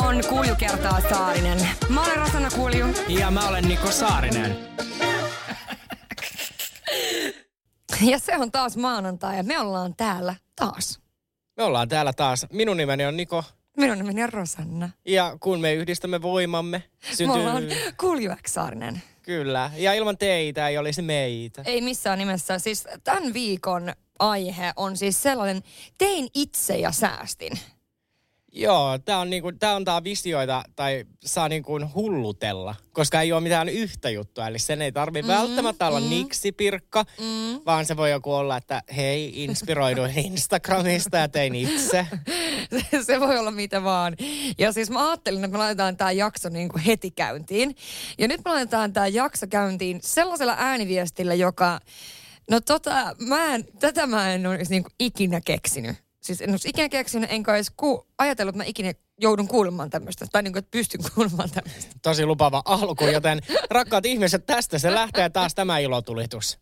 [0.00, 1.68] On Kulju kertaa Saarinen.
[1.88, 2.86] Mä olen Rosanna Kulju.
[3.08, 4.58] Ja mä olen Niko Saarinen.
[8.00, 11.00] Ja se on taas maanantai ja me ollaan täällä taas.
[11.56, 12.46] Me ollaan täällä taas.
[12.52, 13.44] Minun nimeni on Niko.
[13.76, 14.90] Minun nimeni on Rosanna.
[15.06, 16.82] Ja kun me yhdistämme voimamme,
[17.12, 17.26] syntyy...
[17.26, 17.64] Me ollaan
[18.00, 19.02] Kulju Saarinen.
[19.22, 19.70] Kyllä.
[19.76, 21.62] Ja ilman teitä ei olisi meitä.
[21.64, 22.58] Ei missään nimessä.
[22.58, 25.62] Siis tämän viikon aihe on siis sellainen,
[25.98, 27.52] tein itse ja säästin.
[28.52, 33.68] Joo, tää on, niinku, tää tää visioita tai saa niinku hullutella, koska ei ole mitään
[33.68, 34.46] yhtä juttua.
[34.46, 37.60] Eli sen ei tarvi mm, välttämättä olla mm, niksipirkka, mm.
[37.66, 42.06] vaan se voi joku olla, että hei, inspiroiduin Instagramista ja tein itse.
[42.90, 44.16] se, se voi olla mitä vaan.
[44.58, 47.76] Ja siis mä ajattelin, että me laitetaan tämä jakso niin kuin heti käyntiin.
[48.18, 51.80] Ja nyt me laitetaan tämä jakso käyntiin sellaisella ääniviestillä, joka...
[52.50, 56.68] No tota, mä en, tätä mä en olisi niin kuin ikinä keksinyt siis en olisi
[56.68, 60.26] ikinä keksinyt, enkä edes ku, ajatellut, että mä ikinä joudun kuulemaan tämmöistä.
[60.32, 61.94] Tai niin kuin, että pystyn kuulemaan tämmöistä.
[62.02, 63.40] Tosi lupava alku, joten
[63.70, 66.58] rakkaat ihmiset, tästä se lähtee taas tämä ilotulitus.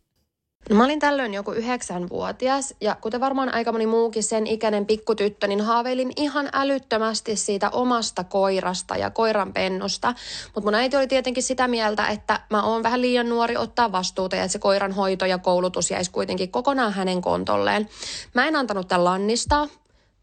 [0.73, 5.61] Mä olin tällöin joku yhdeksänvuotias ja kuten varmaan aika moni muukin sen ikäinen pikkutyttö, niin
[5.61, 10.15] haaveilin ihan älyttömästi siitä omasta koirasta ja koiran pennusta.
[10.55, 14.37] Mutta mun äiti oli tietenkin sitä mieltä, että mä oon vähän liian nuori ottaa vastuuta
[14.37, 17.89] ja että se koiran hoito ja koulutus jäisi kuitenkin kokonaan hänen kontolleen.
[18.35, 19.69] Mä en antanut tämän lannistaa,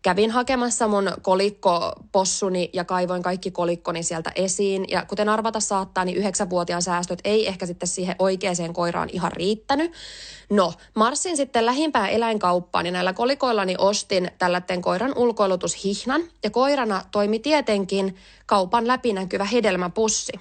[0.06, 4.86] kävin hakemassa mun kolikkopossuni ja kaivoin kaikki kolikkoni sieltä esiin.
[4.90, 9.92] Ja kuten arvata saattaa, niin yhdeksänvuotiaan säästöt ei ehkä sitten siihen oikeaan koiraan ihan riittänyt.
[10.50, 16.22] No, marssin sitten lähimpään eläinkauppaan ja näillä kolikoillani ostin tällaisen koiran ulkoilutushihnan.
[16.44, 18.16] Ja koirana toimi tietenkin
[18.46, 20.34] kaupan läpinäkyvä hedelmäpussi.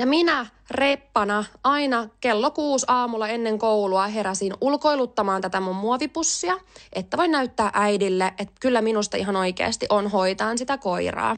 [0.00, 6.56] Ja minä reppana aina kello kuusi aamulla ennen koulua heräsin ulkoiluttamaan tätä mun muovipussia,
[6.92, 11.36] että voin näyttää äidille, että kyllä minusta ihan oikeasti on hoitaan sitä koiraa.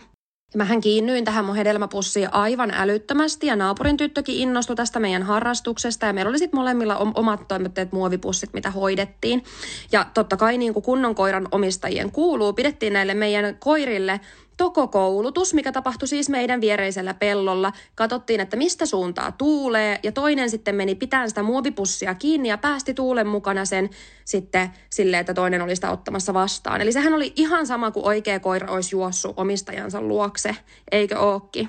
[0.54, 6.06] Ja mähän kiinnyin tähän mun hedelmäpussiin aivan älyttömästi ja naapurin tyttökin innostui tästä meidän harrastuksesta
[6.06, 9.44] ja meillä oli sitten molemmilla omat toimitteet muovipussit, mitä hoidettiin.
[9.92, 14.20] Ja totta kai niin kuin kunnon koiran omistajien kuuluu, pidettiin näille meidän koirille
[14.56, 17.72] tokokoulutus, mikä tapahtui siis meidän viereisellä pellolla.
[17.94, 22.94] Katsottiin, että mistä suuntaa tuulee ja toinen sitten meni pitään sitä muovipussia kiinni ja päästi
[22.94, 23.90] tuulen mukana sen
[24.24, 26.80] sitten sille, että toinen oli sitä ottamassa vastaan.
[26.80, 30.56] Eli sehän oli ihan sama kuin oikea koira olisi juossut omistajansa luokse,
[30.92, 31.68] eikö ookin?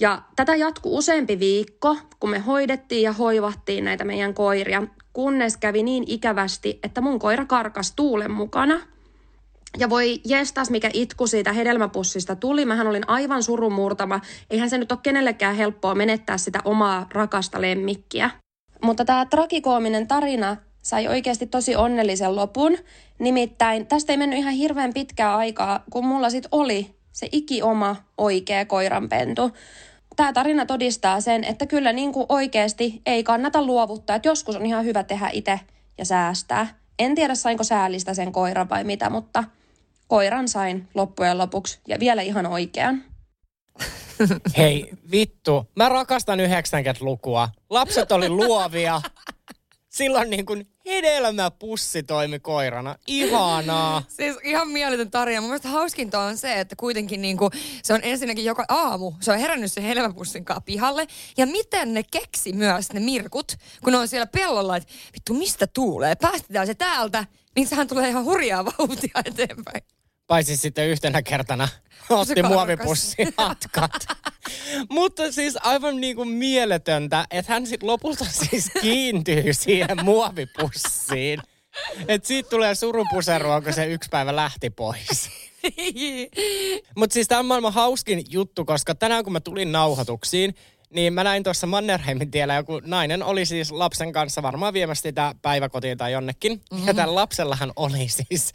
[0.00, 4.82] Ja tätä jatkuu useampi viikko, kun me hoidettiin ja hoivattiin näitä meidän koiria,
[5.12, 8.80] kunnes kävi niin ikävästi, että mun koira karkas tuulen mukana–
[9.78, 12.64] ja voi jestas, mikä itku siitä hedelmäpussista tuli.
[12.64, 14.20] Mähän olin aivan surumurtama.
[14.50, 18.30] Eihän se nyt ole kenellekään helppoa menettää sitä omaa rakasta lemmikkiä.
[18.82, 22.78] Mutta tämä tragikoominen tarina sai oikeasti tosi onnellisen lopun.
[23.18, 28.64] Nimittäin tästä ei mennyt ihan hirveän pitkää aikaa, kun mulla sit oli se ikioma oikea
[28.64, 29.50] koiranpentu.
[30.16, 34.66] Tämä tarina todistaa sen, että kyllä niin kuin oikeasti ei kannata luovuttaa, että joskus on
[34.66, 35.60] ihan hyvä tehdä itse
[35.98, 36.66] ja säästää.
[36.98, 39.44] En tiedä sainko säällistä sen koiran vai mitä, mutta
[40.08, 43.04] koiran sain loppujen lopuksi ja vielä ihan oikean.
[44.56, 45.70] Hei, vittu.
[45.76, 47.48] Mä rakastan 90-lukua.
[47.70, 49.00] Lapset oli luovia.
[49.88, 52.96] Silloin niin kuin hedelmäpussi toimi koirana.
[53.06, 54.02] Ihanaa.
[54.08, 55.40] Siis ihan mieletön tarina.
[55.40, 57.50] Mun mielestä hauskinta on se, että kuitenkin niin kuin,
[57.82, 61.06] se on ensinnäkin joka aamu, se on herännyt sen hedelmäpussin kanssa pihalle.
[61.36, 63.52] Ja miten ne keksi myös ne mirkut,
[63.84, 67.24] kun ne on siellä pellolla, että vittu mistä tuulee, päästetään se täältä,
[67.56, 69.82] niin sehän tulee ihan hurjaa vauhtia eteenpäin.
[70.26, 71.68] Paitsi sitten yhtenä kertana
[72.10, 73.92] otti muovipussi hatkat.
[74.90, 81.40] Mutta siis aivan niin kuin mieletöntä, että hän sitten lopulta siis kiintyy siihen muovipussiin.
[82.08, 85.30] Että siitä tulee surupuserua, kun se yksi päivä lähti pois.
[86.96, 90.54] Mutta siis tämä on maailman hauskin juttu, koska tänään kun mä tulin nauhoituksiin,
[90.90, 95.34] niin mä näin tuossa Mannerheimin tiellä joku nainen oli siis lapsen kanssa varmaan viemässä sitä
[95.42, 96.52] päiväkotiin tai jonnekin.
[96.52, 96.86] Mm-hmm.
[96.86, 98.52] Ja tällä lapsellahan oli siis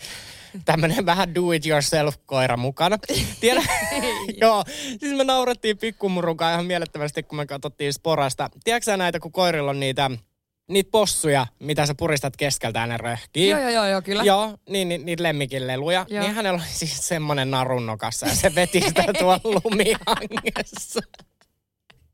[0.65, 2.97] tämmönen vähän do it yourself koira mukana.
[3.39, 3.61] Tiedä?
[4.41, 4.63] Joo,
[4.99, 8.49] siis me naurettiin pikkumurukaan ihan mielettömästi, kun me katsottiin sporasta.
[8.63, 10.11] Tiedätkö näitä, kun koirilla on niitä
[10.71, 13.57] niitä possuja, mitä sä puristat keskeltä ne röhkiä.
[13.57, 14.23] Joo, joo, joo, joo kyllä.
[14.23, 16.05] Joo, niin, niin niitä lemmikin leluja.
[16.09, 16.23] Joo.
[16.23, 20.99] Niin hänellä oli siis semmonen narunnokassa ja se veti sitä tuolla lumihangessa.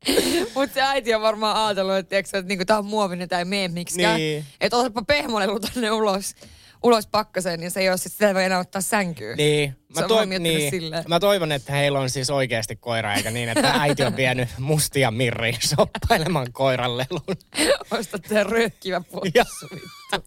[0.55, 3.67] Mutta se äiti on varmaan ajatellut, että, tiiäksä, että niinku, on muovinen, tää ei mene
[3.67, 4.15] miksikään.
[4.17, 4.45] Niin.
[4.61, 6.35] Että otapa pehmolelu tänne ulos,
[6.83, 9.37] ulos pakkaseen, niin se ei ole sit, sitä voi enää ottaa sänkyyn.
[9.37, 9.75] Niin.
[9.95, 11.03] Se vaan miettinyt silleen.
[11.07, 15.11] Mä toivon, että heillä on siis oikeasti koira, eikä niin, että äiti on vienyt mustia
[15.11, 17.37] mirriin soppailemaan koiran lelun.
[17.99, 19.01] Ostatte röökkivä
[19.33, 19.45] Ja.
[19.45, 19.67] possu.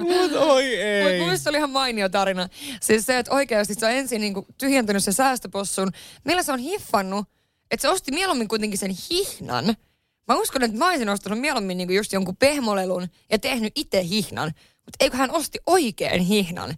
[0.00, 1.04] Mut oi ei.
[1.18, 2.48] mun mielestä se oli ihan mainio tarina.
[2.80, 5.92] Siis se, että oikeasti se on ensin niinku tyhjentänyt se säästöpossun.
[6.24, 7.28] Millä se on hiffannut,
[7.70, 9.64] että se osti mieluummin kuitenkin sen hihnan.
[10.28, 14.52] Mä uskon, että mä olisin ostanut mieluummin niinku just jonkun pehmolelun ja tehnyt itse hihnan.
[14.56, 16.74] Mutta eikö hän osti oikein hihnan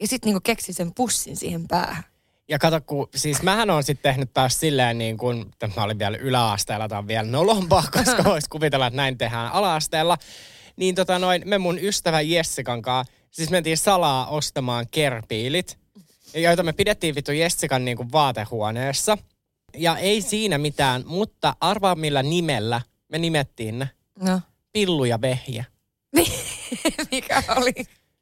[0.00, 2.04] ja sitten niinku keksi sen pussin siihen päähän.
[2.48, 5.98] Ja kato, kun, siis mähän on sitten tehnyt taas silleen niin kuin, että mä olin
[5.98, 10.18] vielä yläasteella, tai vielä nolompaa, koska vois kuvitella, että näin tehdään alaasteella.
[10.76, 15.78] Niin tota noin, me mun ystävä Jessikan kanssa, siis mentiin salaa ostamaan kerpiilit,
[16.34, 19.18] joita me pidettiin vittu Jessikan niin kuin vaatehuoneessa.
[19.76, 23.90] Ja ei siinä mitään, mutta arvaa millä nimellä me nimettiin ne.
[24.20, 24.40] No.
[24.72, 25.64] Pillu ja vehjä.
[27.10, 27.72] Mikä oli?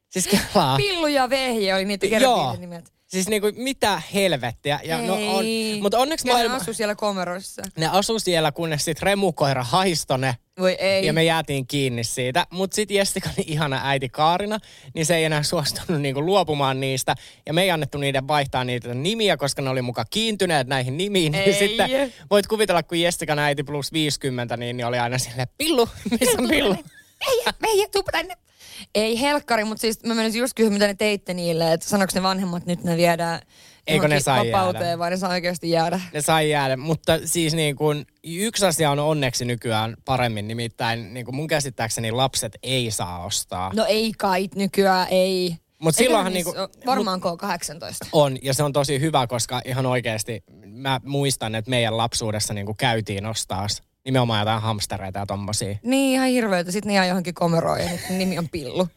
[0.09, 0.77] Siis kelaa.
[0.77, 2.93] Pillu ja vehje oli niitä kerran nimet.
[3.11, 4.79] Siis niinku mitä helvettiä.
[4.83, 5.45] Ja no on,
[5.81, 6.55] mutta onneksi Ja ne maailma...
[6.55, 7.61] asu siellä komeroissa.
[7.77, 10.35] Ne asu siellä, kunnes sit remukoira haistoi ne.
[10.59, 11.05] Voi ei.
[11.05, 12.45] Ja me jäätiin kiinni siitä.
[12.49, 14.59] Mutta sitten Jessikan ihana äiti Kaarina,
[14.95, 17.15] niin se ei enää suostunut niinku luopumaan niistä.
[17.45, 21.31] Ja me ei annettu niiden vaihtaa niitä nimiä, koska ne oli muka kiintyneet näihin nimiin.
[21.31, 21.53] Niin Ei.
[21.67, 26.41] sitten voit kuvitella, kun Jessikan äiti plus 50, niin, niin oli aina silleen, pillu, missä
[26.41, 26.75] on pillu?
[27.27, 28.37] Meijä, Meijä, tuu tänne.
[28.95, 32.23] Ei helkkari, mutta siis mä menisin just kysyä, mitä ne teitte niille, että sanoiko ne
[32.23, 33.39] vanhemmat nyt ne viedään
[33.87, 34.99] Eikö ne saa vapauteen jäädä?
[34.99, 35.99] vai ne saa oikeasti jäädä?
[36.13, 41.25] Ne sai jäädä, mutta siis niin kuin, yksi asia on onneksi nykyään paremmin, nimittäin niin
[41.25, 43.71] kuin mun käsittääkseni lapset ei saa ostaa.
[43.75, 45.55] No ei kai nykyään, ei.
[45.79, 46.53] Mut Eikä silloinhan niinku-
[46.85, 48.07] Varmaan K18.
[48.11, 52.65] On, ja se on tosi hyvä, koska ihan oikeasti mä muistan, että meidän lapsuudessa niin
[52.65, 53.67] kuin käytiin ostaa
[54.05, 55.75] nimenomaan jotain hamstereita ja tommosia.
[55.83, 56.71] Niin ihan hirveetä.
[56.71, 58.87] Sitten ne jää johonkin komeroon ja nyt nimi on Pillu.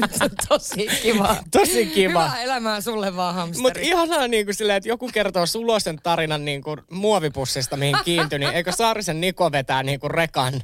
[0.48, 1.36] Tosi kiva.
[1.50, 2.24] Tosi kiva.
[2.24, 3.62] Hyvää elämää sulle vaan hamsteri.
[3.62, 8.38] Mutta ihanaa niin kuin silleen, että joku kertoo sulosen tarinan niin kuin muovipussista, mihin kiintyi,
[8.38, 10.60] niin eikö Saarisen Niko vetää niin kuin rekan?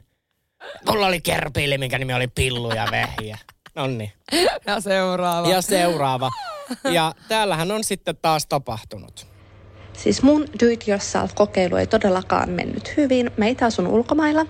[0.91, 3.39] Mulla oli kerpiili, minkä nimi oli Pillu ja Vehjä.
[3.75, 4.13] Nonni.
[4.67, 5.49] Ja seuraava.
[5.49, 6.31] Ja seuraava.
[6.93, 9.36] Ja täällähän on sitten taas tapahtunut.
[9.97, 13.31] Siis mun do-it-yourself-kokeilu ei todellakaan mennyt hyvin.
[13.37, 14.47] Meitä asun ulkomailla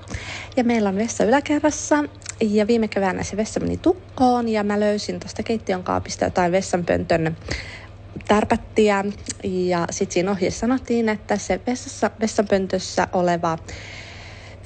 [0.56, 2.04] ja meillä on vessa yläkerrassa.
[2.40, 7.36] Ja viime keväänä se vessa meni tukkoon ja mä löysin tuosta keittiön kaapista jotain vessanpöntön
[8.28, 9.04] tärpättiä.
[9.44, 13.58] Ja sitten siinä ohjeessa sanottiin, että se vessassa, vessanpöntössä oleva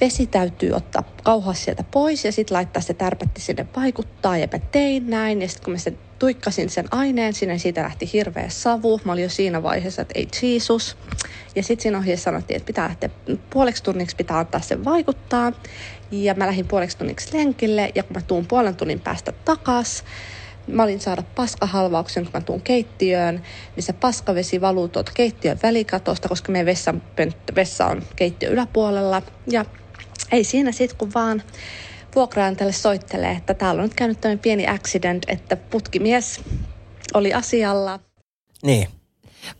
[0.01, 4.59] vesi täytyy ottaa kauhas sieltä pois ja sitten laittaa se tärpätti sinne vaikuttaa ja mä
[4.71, 9.01] tein näin ja sitten kun mä sen tuikkasin sen aineen, sinne siitä lähti hirveä savu.
[9.03, 10.97] Mä olin jo siinä vaiheessa, että ei Jesus.
[11.55, 13.09] Ja sitten siinä ohjeessa sanottiin, että pitää lähteä
[13.49, 15.51] puoleksi tunniksi pitää antaa sen vaikuttaa.
[16.11, 20.03] Ja mä lähdin puoleksi tunniksi lenkille ja kun mä tuun puolen tunnin päästä takas,
[20.67, 23.41] Mä olin saada paskahalvauksen, kun mä tuun keittiöön,
[23.75, 27.01] niin se paskavesi valuu tuolta keittiön välikatosta, koska meidän vessan,
[27.55, 29.21] vessa on keittiön yläpuolella.
[29.47, 29.65] Ja
[30.31, 31.43] ei siinä sit, kun vaan
[32.15, 36.41] vuokraantajalle soittelee, että täällä on nyt käynyt tämmöinen pieni accident, että putkimies
[37.13, 37.99] oli asialla.
[38.63, 38.87] Niin.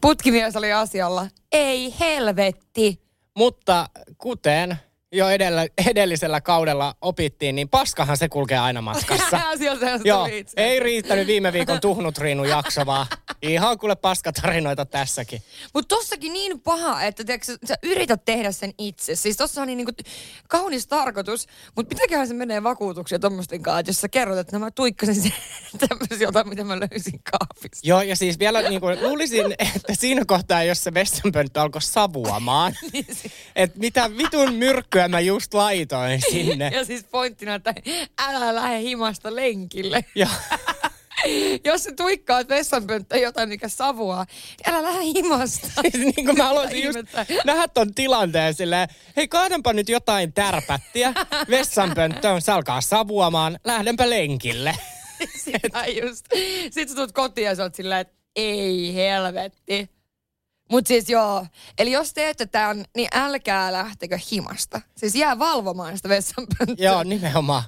[0.02, 1.28] Putkimies oli asialla.
[1.52, 3.02] Ei helvetti.
[3.38, 4.78] Mutta kuten
[5.12, 9.42] jo edellä, edellisellä kaudella opittiin, niin paskahan se kulkee aina matkassa.
[10.04, 10.28] Joo,
[10.58, 13.08] ei riittänyt viime viikon tuhnutriinu jakso, vaan
[13.42, 15.42] ihan kuule paskatarinoita tässäkin.
[15.74, 19.16] Mutta tossakin niin paha, että tiedätkö, sä, yrität tehdä sen itse.
[19.16, 19.92] Siis tossa on niin niinku
[20.48, 24.72] kaunis tarkoitus, mutta mitäköhän se menee vakuutuksia tuommoisten kanssa, jos sä kerrot, että no mä
[24.72, 25.34] tuikkasin
[25.88, 27.88] tämmöisiä jotain, mitä mä löysin kaapista.
[27.88, 32.74] Joo, ja siis vielä niin kuin, luulisin, että siinä kohtaa, jos se vessanpönttö alkoi savuamaan,
[32.94, 33.06] Niin
[33.56, 36.72] että mitä vitun myrkkyä mä just laitoin sinne.
[36.74, 37.74] Ja siis pointtina, että
[38.20, 40.06] älä lähde himasta lenkille.
[40.16, 40.28] Ja,
[41.66, 45.68] Jos sä tuikkaat vessanpönttä jotain, mikä savuaa, niin älä lähde himasta.
[45.82, 46.98] siis niin kuin mä haluaisin just
[47.46, 51.14] nähdä ton tilanteen silleen, hei kaadanpa nyt jotain tärpättiä,
[51.50, 54.76] vessanpönttöön, se alkaa savuamaan, lähdenpä lenkille.
[55.38, 56.26] Sitä just.
[56.64, 59.90] Sitten sä tulet kotiin ja sä oot silleen, että ei helvetti.
[60.72, 61.46] Mut siis joo,
[61.78, 64.82] eli jos teette tämän, niin älkää lähtekö himasta.
[64.98, 66.86] Siis jää valvomaan sitä vessanpönttöä.
[66.86, 67.64] Joo, nimenomaan.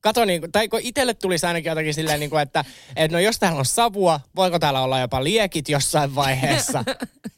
[0.00, 2.64] Kato, niin kuin, tai kun itselle tulisi ainakin jotakin silleen, niin kuin, että,
[2.96, 6.84] että no jos täällä on savua, voiko täällä olla jopa liekit jossain vaiheessa?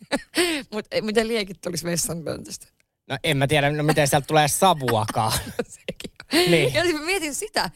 [0.73, 2.67] Mut ei- miten liekit tulisi vessanpöntöstä?
[3.09, 5.33] No en mä tiedä, no miten sieltä tulee savuakaan.
[5.69, 6.51] Sekin.
[6.51, 6.75] Niin.
[6.75, 7.71] Ja siis mietin sitä,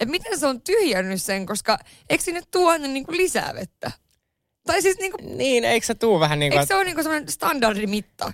[0.00, 1.78] että miten se on tyhjännyt sen, koska
[2.10, 3.90] eikö sinne tuo aina niinku lisää vettä?
[4.66, 7.28] Tai siis niinku, Niin, eikö se tuu vähän niin kuin, eikö se ole niinku semmoinen
[7.28, 8.32] standardimitta?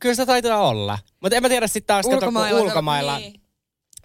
[0.00, 0.98] Kyllä se taitaa olla.
[1.20, 2.60] Mutta en mä tiedä sitten taas, kato, kun Ulkomailla.
[2.60, 3.40] ulkomailla, Niin.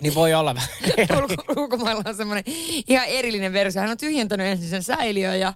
[0.01, 0.69] niin voi olla vähän.
[1.21, 2.43] Ulko, ulkomailla on semmoinen
[2.87, 3.81] ihan erillinen versio.
[3.81, 5.53] Hän on tyhjentänyt ensin sen säiliön ja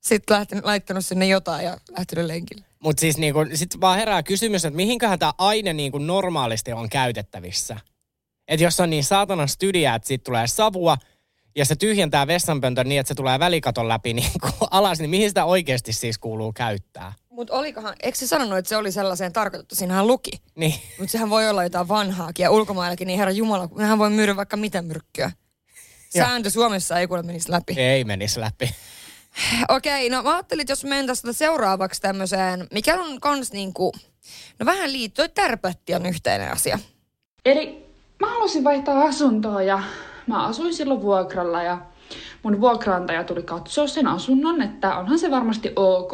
[0.00, 2.64] sitten lähtenyt, laittanut sinne jotain ja lähtenyt lenkille.
[2.78, 7.76] Mutta siis niinku, sit vaan herää kysymys, että mihinköhän tämä aine niinku normaalisti on käytettävissä.
[8.48, 10.96] Että jos on niin saatana stydiä, että siitä tulee savua
[11.56, 15.44] ja se tyhjentää vessanpöntön niin, että se tulee välikaton läpi niinku alas, niin mihin sitä
[15.44, 17.12] oikeasti siis kuuluu käyttää?
[17.30, 19.74] Mutta olikohan, eikö se sanonut, että se oli sellaiseen tarkoitettu?
[19.74, 20.30] Siinähän luki.
[20.54, 20.74] Niin.
[20.98, 24.56] Mutta sehän voi olla jotain vanhaakin ja ulkomaillakin, niin herra Jumala, mehän voi myydä vaikka
[24.56, 25.30] mitä myrkkyä.
[26.08, 27.74] Sääntö Suomessa ei kuule menisi läpi.
[27.76, 28.70] Ei menisi läpi.
[29.68, 33.92] Okei, no mä ajattelin, että jos mentäisiin seuraavaksi tämmöiseen, mikä on kans niinku,
[34.58, 36.78] no vähän liittyy, tärpätti on yhteinen asia.
[37.44, 37.86] Eli
[38.20, 39.82] mä halusin vaihtaa asuntoa ja
[40.26, 41.78] mä asuin silloin vuokralla ja
[42.42, 46.12] mun vuokraantaja tuli katsoa sen asunnon, että onhan se varmasti ok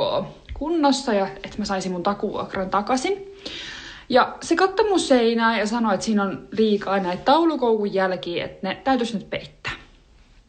[0.54, 3.34] kunnossa ja että mä saisin mun takuvuokran takaisin.
[4.08, 8.68] Ja se katsoi mun seinää ja sanoi, että siinä on liikaa näitä taulukoukun jälkiä, että
[8.68, 9.72] ne täytyisi nyt peittää.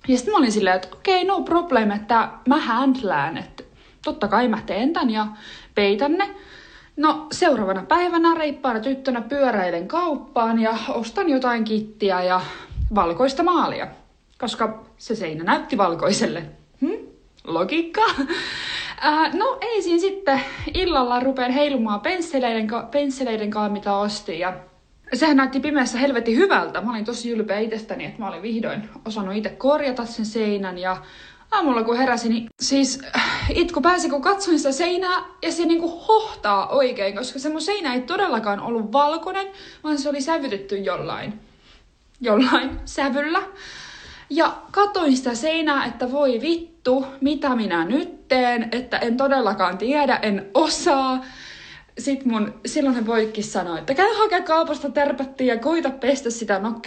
[0.08, 3.64] Ja sitten mä olin silleen, että okei, okay, no problem, että mä handlään, että
[4.04, 5.28] totta kai mä teen tän ja
[5.76, 6.30] peitän ne.
[6.98, 12.42] No seuraavana päivänä reippaana tyttönä pyöräilen kauppaan ja ostan jotain kittiä ja
[12.96, 13.88] valkoista maalia,
[14.38, 16.44] koska se seinä näytti valkoiselle.
[16.82, 17.06] Hm?
[17.44, 18.02] Logiikka.
[19.06, 20.42] Äh, no ei siinä sitten
[20.74, 24.54] illalla rupean heilumaan pensseleiden, ka- pensseleiden kanssa, mitä ostin ja
[25.14, 26.82] sehän näytti pimeässä helvetin hyvältä.
[26.82, 30.98] Mä olin tosi ylpeä itsestäni, että mä olin vihdoin osannut itse korjata sen seinän ja
[31.52, 35.90] aamulla kun heräsin, niin siis äh, itku pääsi kun katsoin sitä seinää ja se niinku
[35.90, 39.48] hohtaa oikein, koska se mun seinä ei todellakaan ollut valkoinen,
[39.84, 41.40] vaan se oli sävytetty jollain,
[42.22, 43.42] jollain sävyllä.
[44.30, 50.20] Ja katoin sitä seinää, että voi vittu, mitä minä nyt teen, että en todellakaan tiedä,
[50.22, 51.26] en osaa.
[52.00, 56.60] Sitten mun silloinen poikki sanoi, että käy hakea kaupasta tärpättiä ja koita pestä sitä.
[56.60, 56.80] No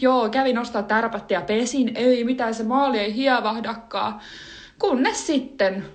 [0.00, 1.92] joo, kävin ostaa tärpättiä pesin.
[1.94, 4.20] Ei mitään, se maali ei hievahdakaan.
[4.78, 5.86] Kunnes sitten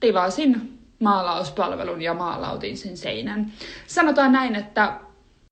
[0.00, 3.52] tilasin maalauspalvelun ja maalautin sen seinän.
[3.86, 5.00] Sanotaan näin, että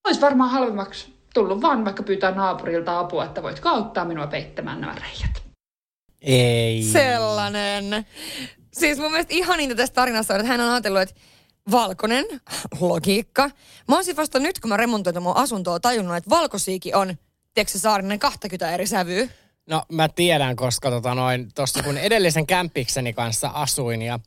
[0.05, 4.95] olisi varmaan halvemmaksi tullut vaan vaikka pyytää naapurilta apua, että voitko auttaa minua peittämään nämä
[4.95, 5.43] reijät.
[6.23, 6.83] Ei.
[6.83, 8.07] Sellainen.
[8.73, 11.14] Siis mun mielestä ihaninta tässä tarinassa on, että hän on ajatellut, että
[11.71, 12.25] valkoinen,
[12.81, 13.50] logiikka.
[13.88, 17.16] Mä oon siis vasta nyt, kun mä remontoin mun asuntoa, tajunnut, että valkosiiki on,
[17.55, 19.28] tiedätkö se Saarinen, 20 eri sävyä.
[19.66, 24.19] No mä tiedän, koska tota noin, tossa kun edellisen kämpikseni kanssa asuin ja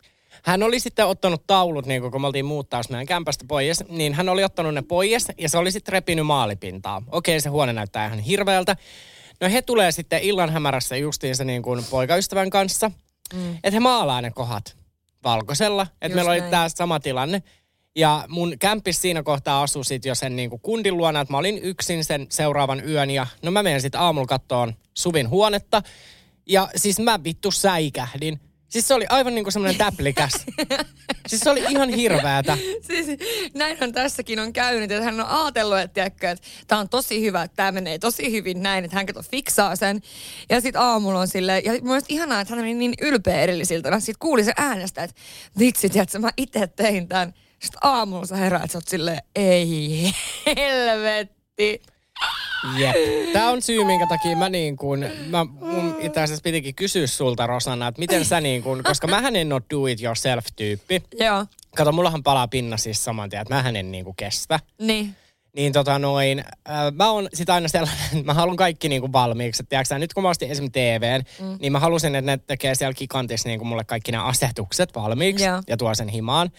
[0.49, 4.29] hän oli sitten ottanut taulut, niin kun me oltiin muuttaa meidän kämpästä pois, niin hän
[4.29, 7.01] oli ottanut ne pois ja se oli sitten repinyt maalipintaa.
[7.11, 8.75] Okei, se huone näyttää ihan hirveältä.
[9.41, 12.91] No he tulee sitten illan hämärässä justiinsa niin kuin poikaystävän kanssa,
[13.33, 13.51] mm.
[13.53, 14.77] että he maalaa ne kohdat
[15.23, 15.87] valkoisella.
[16.01, 17.43] Että meillä oli tämä sama tilanne.
[17.95, 21.37] Ja mun kämppis siinä kohtaa asui sit jo sen niin kuin kundin luona, että mä
[21.37, 23.11] olin yksin sen seuraavan yön.
[23.11, 25.81] Ja no mä menen sitten aamulla kattoon Suvin huonetta.
[26.45, 28.39] Ja siis mä vittu säikähdin.
[28.69, 30.31] Siis se oli aivan niin kuin semmoinen täplikäs.
[31.27, 32.57] siis se oli ihan hirveätä.
[32.81, 33.07] Siis
[33.53, 37.43] näinhän tässäkin on käynyt, että hän on ajatellut, että, tiedätkö, että tämä on tosi hyvä,
[37.43, 40.01] että tämä menee tosi hyvin näin, että hän kato fiksaa sen.
[40.49, 43.99] Ja sitten aamulla on silleen, ja mun ihanaa, että hän oli niin ylpeä edellisiltä.
[43.99, 45.21] Sitten kuuli se äänestä, että
[45.59, 47.33] vitsi, tiedätkö, mä itse tein tämän.
[47.59, 50.11] Sitten aamulla sä heräät, sä oot silleen, ei
[50.57, 51.81] helvetti.
[52.77, 52.95] Jep.
[53.33, 57.47] Tämä on syy, minkä takia mä niin kuin, mä, mun itse asiassa pitikin kysyä sulta
[57.47, 61.03] Rosanna, että miten sä niin kuin, koska mähän en ole do it yourself tyyppi.
[61.19, 64.59] Joo, Kato, mullahan palaa pinna siis saman tien, että mähän en niin kuin kestä.
[64.81, 65.15] niin.
[65.55, 69.63] Niin tota noin, äh, mä oon sit aina sellainen, että mä haluan kaikki niinku valmiiksi.
[69.63, 71.57] Että tiedätkö, sä, nyt kun mä ostin esimerkiksi TVn, mm.
[71.61, 75.61] niin mä halusin, että ne tekee siellä gigantissa niinku mulle kaikki nämä asetukset valmiiksi Joo.
[75.67, 76.51] ja tuo sen himaan.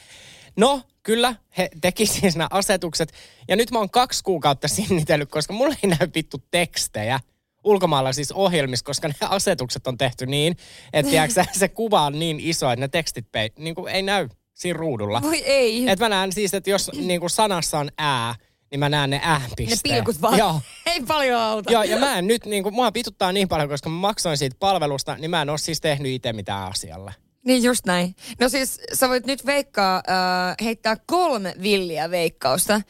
[0.56, 3.12] No, kyllä, he teki siis nämä asetukset.
[3.48, 7.20] Ja nyt mä oon kaksi kuukautta sinnitellyt, koska mulla ei näy vittu tekstejä
[7.64, 10.56] ulkomailla siis ohjelmissa, koska ne asetukset on tehty niin,
[10.92, 14.02] että tiedätkö, sä, se kuva on niin iso, että ne tekstit pei, niin kuin ei
[14.02, 15.22] näy siinä ruudulla.
[15.22, 15.88] Voi ei.
[15.88, 18.34] Et mä näen siis, että jos niin kuin sanassa on ää,
[18.70, 19.80] niin mä näen ne ne ääpisteet.
[19.82, 20.38] pilkut vaan.
[20.38, 20.60] Joo.
[20.86, 21.72] ei paljon auta.
[21.72, 24.56] Joo, ja mä en nyt, niin kuin, mua vituttaa niin paljon, koska mä maksoin siitä
[24.58, 27.14] palvelusta, niin mä en ole siis tehnyt itse mitään asialle.
[27.46, 28.14] Niin just näin.
[28.40, 32.80] No siis sä voit nyt veikkaa, äh, heittää kolme villiä veikkausta,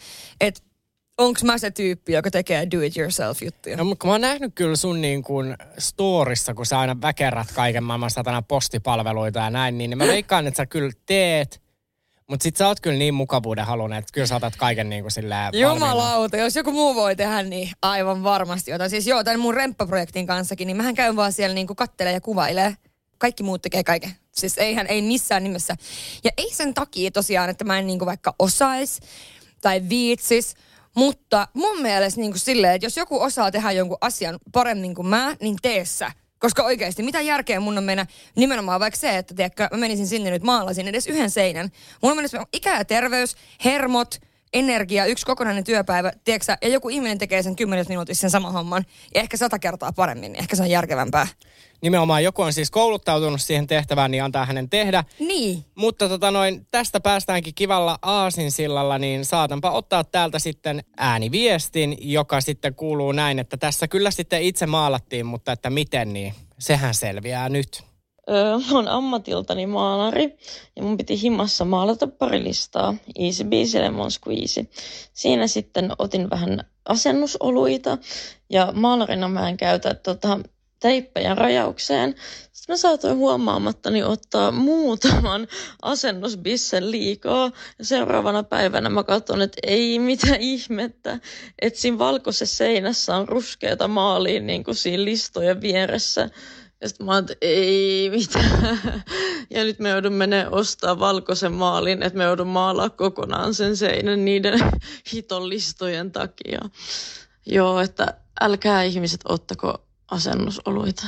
[0.41, 0.63] että
[1.19, 3.77] onks mä se tyyppi, joka tekee do-it-yourself juttuja.
[3.77, 7.85] No, mutta mä oon nähnyt kyllä sun niin kuin storissa, kun sä aina väkerät kaiken
[7.85, 11.63] maailman satana postipalveluita ja näin, niin mä veikkaan, että sä kyllä teet,
[12.27, 15.13] mutta sit sä oot kyllä niin mukavuuden halunnut, että kyllä sä otat kaiken niin kuin
[15.31, 15.73] valmiina.
[15.73, 18.91] Jumalauta, jos joku muu voi tehdä, niin aivan varmasti jotain.
[18.91, 22.77] Siis joo, tämän mun remppaprojektin kanssakin, niin mähän käyn vaan siellä niinku kattelee ja kuvailee.
[23.21, 24.17] Kaikki muut tekee kaiken.
[24.33, 25.77] Siis eihän, ei missään nimessä.
[26.25, 29.01] Ja ei sen takia tosiaan, että mä en niinku vaikka osais
[29.61, 30.55] tai viitsis.
[30.95, 35.07] Mutta mun mielestä niin kuin silleen, että jos joku osaa tehdä jonkun asian paremmin kuin
[35.07, 36.13] mä, niin tee sä.
[36.39, 40.31] Koska oikeasti, mitä järkeä mun on mennä nimenomaan vaikka se, että tiedätkö, mä menisin sinne
[40.31, 41.71] nyt maalasin edes yhden seinän.
[42.03, 44.21] Mun mielestä ikä ja terveys, hermot,
[44.53, 48.85] energia, yksi kokonainen työpäivä, tiedätkö, ja joku ihminen tekee sen kymmenessä minuutissa sen saman homman,
[49.15, 51.27] ja ehkä sata kertaa paremmin, ehkä se on järkevämpää.
[51.83, 55.05] Nimenomaan joku on siis kouluttautunut siihen tehtävään, niin antaa hänen tehdä.
[55.19, 55.65] Niin.
[55.75, 62.75] Mutta tota noin, tästä päästäänkin kivalla aasinsillalla, niin saatanpa ottaa täältä sitten ääniviestin, joka sitten
[62.75, 67.90] kuuluu näin, että tässä kyllä sitten itse maalattiin, mutta että miten, niin sehän selviää nyt.
[68.31, 70.39] Öö, mä oon ammatiltani maalari
[70.77, 72.95] ja mun piti himassa maalata pari listaa.
[73.19, 74.67] Easy Beasy Lemon Squeezy.
[75.13, 77.99] Siinä sitten otin vähän asennusoluita
[78.51, 80.39] ja maalarina mä en käytä tota,
[80.81, 82.15] teippejä rajaukseen.
[82.53, 85.49] Sitten mä saatoin huomaamattani ottaa muutaman
[85.83, 87.51] asennusbissen liikaa.
[87.79, 91.19] Ja seuraavana päivänä mä katson, että ei mitä ihmettä.
[91.63, 96.31] Että siinä valkoisessa seinässä on ruskeata maaliin niin kuin siinä listojen vieressä.
[96.81, 98.81] Ja sitten mä että ei mitään.
[99.51, 104.25] Ja nyt me joudun menee ostaa valkoisen maalin, että me joudun maalaa kokonaan sen seinän
[104.25, 104.61] niiden
[105.13, 106.61] hiton listojen takia.
[107.47, 111.07] Joo, että älkää ihmiset ottako asennusoluita.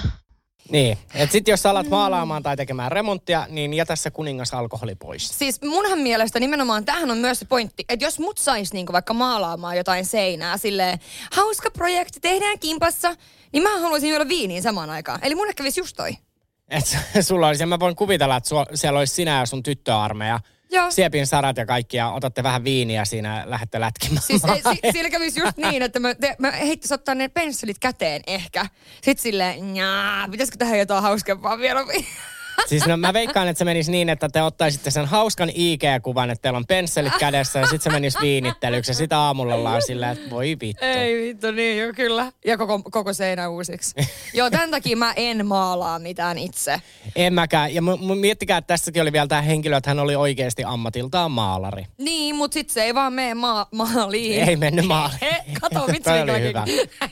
[0.70, 4.94] Niin, että sitten jos sä alat maalaamaan tai tekemään remonttia, niin jätä se kuningas alkoholi
[4.94, 5.38] pois.
[5.38, 9.14] Siis munhan mielestä nimenomaan tähän on myös se pointti, että jos mut sais niinku vaikka
[9.14, 10.98] maalaamaan jotain seinää silleen,
[11.32, 13.16] hauska projekti, tehdään kimpassa,
[13.52, 15.21] niin mä haluaisin juoda viiniin samaan aikaan.
[15.23, 16.16] Eli mun kävisi just toi.
[16.68, 16.85] Et
[17.28, 20.40] sulla olisi, ja mä voin kuvitella, että siellä olisi sinä ja sun tyttöarmeija.
[20.71, 20.90] Joo.
[20.90, 24.23] Siepin sarat ja kaikki ja otatte vähän viiniä siinä ja lähdette lätkimään.
[24.23, 27.78] Siis ei, si, siellä kävisi just niin, että mä, te, mä heittäisin ottaa ne pensselit
[27.78, 28.66] käteen ehkä.
[28.94, 29.61] Sitten silleen,
[30.30, 31.80] pitäisikö tähän jotain hauskempaa vielä?
[32.66, 36.42] Siis no, mä veikkaan, että se menisi niin, että te ottaisitte sen hauskan IG-kuvan, että
[36.42, 40.30] teillä on pensselit kädessä ja sitten se menisi viinittelyksi ja sitten aamulla ollaan silleen, että
[40.30, 40.85] voi vittu.
[40.85, 42.32] Ei vittu, niin jo kyllä.
[42.44, 43.94] Ja koko, koko seinä uusiksi.
[44.35, 46.81] Joo, tämän takia mä en maalaa mitään itse.
[47.16, 47.74] En mäkään.
[47.74, 51.31] Ja m- m- miettikää, että tässäkin oli vielä tämä henkilö, että hän oli oikeasti ammatiltaan
[51.31, 51.87] maalari.
[51.98, 54.48] Niin, mutta sitten se ei vaan mene ma- maaliin.
[54.48, 55.18] Ei mennyt maaliin.
[55.20, 56.03] He, kato, vitsi.
[56.03, 56.64] Toi oli hyvä.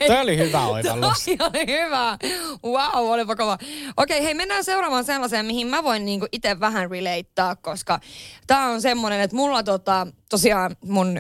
[0.07, 1.25] Toi oli hyvä oivallus.
[1.25, 2.19] Toi oli hyvä.
[2.65, 3.59] Wow, olipa kova.
[3.97, 8.01] Okei, hei mennään seuraavaan sellaiseen, mihin mä voin niinku itse vähän relateaa, koska
[8.47, 11.19] tää on semmonen, että mulla tota, tosiaan mun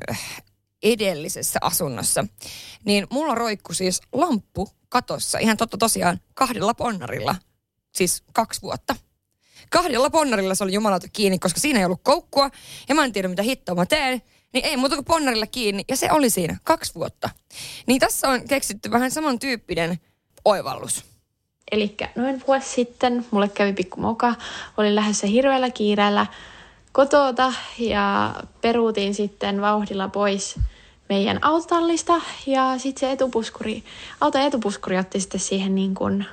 [0.83, 2.25] edellisessä asunnossa,
[2.85, 7.35] niin mulla roikku siis lamppu katossa, ihan totta tosiaan, kahdella ponnarilla,
[7.92, 8.96] siis kaksi vuotta.
[9.70, 12.51] Kahdella ponnarilla se oli jumalauta kiinni, koska siinä ei ollut koukkua,
[12.88, 15.96] ja mä en tiedä mitä hittoa mä teen, niin ei muuta kuin ponnarilla kiinni, ja
[15.96, 17.31] se oli siinä kaksi vuotta.
[17.87, 19.99] Niin tässä on keksitty vähän samantyyppinen
[20.44, 21.10] oivallus.
[21.72, 24.35] Eli noin vuosi sitten mulle kävi pikku moka.
[24.76, 26.26] Olin lähdössä hirveällä kiireellä
[26.92, 30.59] kotota ja peruutin sitten vauhdilla pois
[31.09, 32.20] meidän autotallista.
[32.46, 33.85] Ja sitten se etupuskuri,
[34.20, 36.26] auton etupuskuri otti sitten siihen niin kuin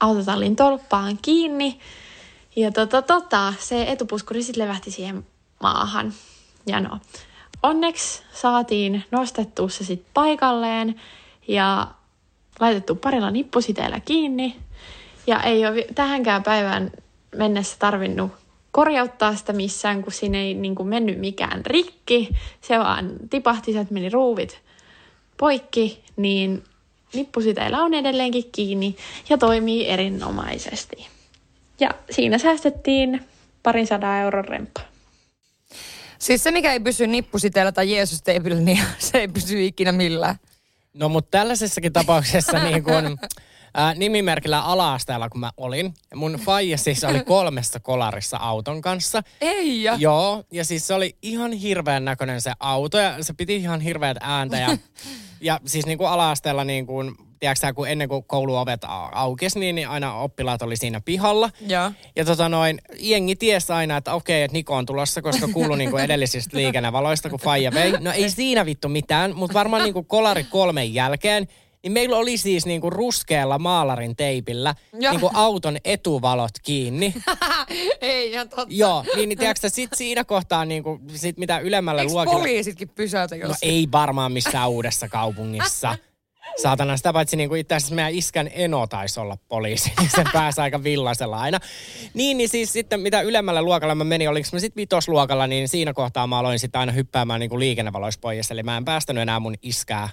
[0.00, 1.78] autotallin tolppaan kiinni.
[2.56, 5.26] Ja tota, tota, se etupuskuri sitten levähti siihen
[5.62, 6.12] maahan.
[6.66, 6.98] Ja no,
[7.62, 11.00] onneksi saatiin nostettua se sitten paikalleen
[11.48, 11.86] ja
[12.62, 14.56] laitettu parilla nippusiteellä kiinni.
[15.26, 16.90] Ja ei ole tähänkään päivään
[17.36, 18.32] mennessä tarvinnut
[18.70, 22.28] korjauttaa sitä missään, kun siinä ei niin kuin mennyt mikään rikki.
[22.60, 24.58] Se vaan tipahti, että meni ruuvit
[25.36, 26.64] poikki, niin
[27.14, 28.96] nippusiteillä on edelleenkin kiinni
[29.28, 31.06] ja toimii erinomaisesti.
[31.80, 33.20] Ja siinä säästettiin
[33.62, 34.80] parin sadan euron remppa.
[36.18, 40.36] Siis se, mikä ei pysy nippusiteellä tai Jeesus teipillä, niin se ei pysy ikinä millään.
[40.94, 43.18] No mutta tällaisessakin tapauksessa niin kun,
[43.74, 49.22] ää, nimimerkillä ala-asteella, kun mä olin, mun faija siis oli kolmessa kolarissa auton kanssa.
[49.40, 49.96] Ei ja.
[49.98, 54.16] Joo, ja siis se oli ihan hirveän näköinen se auto ja se piti ihan hirveät
[54.20, 54.76] ääntä ja,
[55.40, 59.74] ja siis niin kuin ala-asteella niin kuin, tiedätkö kun ennen kuin kouluovet au- aukesi, niin,
[59.74, 61.50] niin aina oppilaat oli siinä pihalla.
[61.66, 61.92] Joo.
[62.16, 65.96] Ja tota noin, jengi tiesi aina, että okei, että Niko on tulossa, koska kuului niinku
[65.96, 67.92] edellisistä liikennevaloista, kun Faija vei.
[68.00, 71.46] No ei siinä vittu mitään, mutta varmaan niinku kolari kolmen jälkeen,
[71.82, 74.74] niin meillä oli siis niinku ruskealla maalarin teipillä
[75.10, 77.14] niinku auton etuvalot kiinni.
[78.00, 78.66] ei ihan totta.
[78.74, 82.38] Joo, niin, niin tiedätkö, sit siinä kohtaa niinku, sit mitä ylemmällä Eikö luokilla...
[82.38, 83.72] poliisitkin pysäytä No jossain?
[83.72, 85.96] ei varmaan missään uudessa kaupungissa.
[86.62, 90.24] Saatana, sitä paitsi niin kuin itse asiassa meidän iskän eno taisi olla poliisi, niin se
[90.32, 91.58] pääsi aika villasella aina.
[92.14, 95.92] Niin, niin siis sitten mitä ylemmällä luokalla mä menin, oliko mä sitten vitosluokalla, niin siinä
[95.92, 98.50] kohtaa mä aloin sitten aina hyppäämään niin kuin liikennevaloissa pois.
[98.50, 100.08] Eli mä en päästänyt enää mun iskää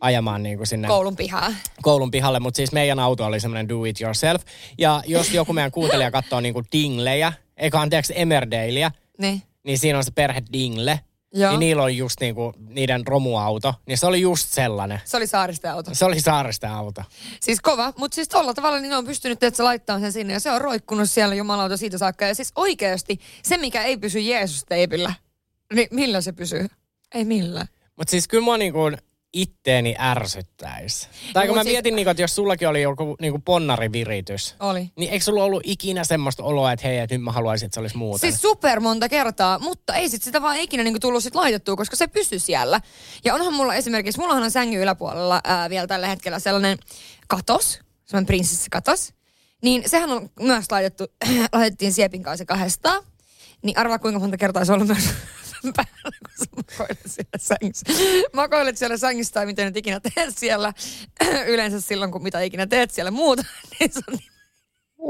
[0.00, 1.52] ajamaan niin kuin sinne Koulun pihaa.
[1.82, 4.42] koulun pihalle, mutta siis meidän auto oli semmoinen do it yourself.
[4.78, 9.42] Ja jos joku meidän kuuntelija katsoo niin kuin dinglejä, eikä anteeksi Emmerdaleä, Niin.
[9.64, 11.00] niin siinä on se perhe Dingle.
[11.36, 11.50] Joo.
[11.50, 15.00] niin niillä on just niinku niiden romuauto, niin se oli just sellainen.
[15.04, 15.94] Se oli saaristoauto.
[15.94, 17.02] Se oli saarista auto.
[17.40, 20.32] Siis kova, mutta siis tolla tavalla niin ne on pystynyt että se laittaa sen sinne
[20.32, 22.24] ja se on roikkunut siellä jumalauta siitä saakka.
[22.24, 25.14] Ja siis oikeasti se, mikä ei pysy Jeesus-teipillä,
[25.74, 26.66] niin millä se pysyy?
[27.14, 27.66] Ei millään.
[27.96, 28.78] Mutta siis kyllä mua niinku
[29.34, 31.08] itteeni ärsyttäisi.
[31.32, 34.90] Tai No, kun mä siis- mietin, niinku, että jos sullakin oli joku niinku ponnariviritys, Oli.
[34.96, 37.80] niin eikö sulla ollut ikinä semmoista oloa, että hei, että nyt mä haluaisin, että se
[37.80, 38.30] olisi muuten?
[38.30, 41.96] Siis super monta kertaa, mutta ei sit sitä vaan ikinä niinku tullut sit laitettua, koska
[41.96, 42.80] se pysyy siellä.
[43.24, 46.78] Ja onhan mulla esimerkiksi, mullahan on sängyn yläpuolella ää, vielä tällä hetkellä sellainen
[47.28, 49.12] katos, sellainen prinsessikatos.
[49.62, 51.06] Niin sehän on myös laitettu,
[51.52, 53.02] laitettiin Siepin kanssa kahdestaan.
[53.62, 55.08] Niin arvaa kuinka monta kertaa se on ollut myös
[55.76, 57.86] päällä, kun sä makoilet siellä sängyssä.
[58.32, 60.72] Makoilet siellä sängyssä tai miten nyt ikinä teet siellä.
[61.46, 63.44] Yleensä silloin, kun mitä ikinä teet siellä muuta,
[63.80, 64.18] niin se on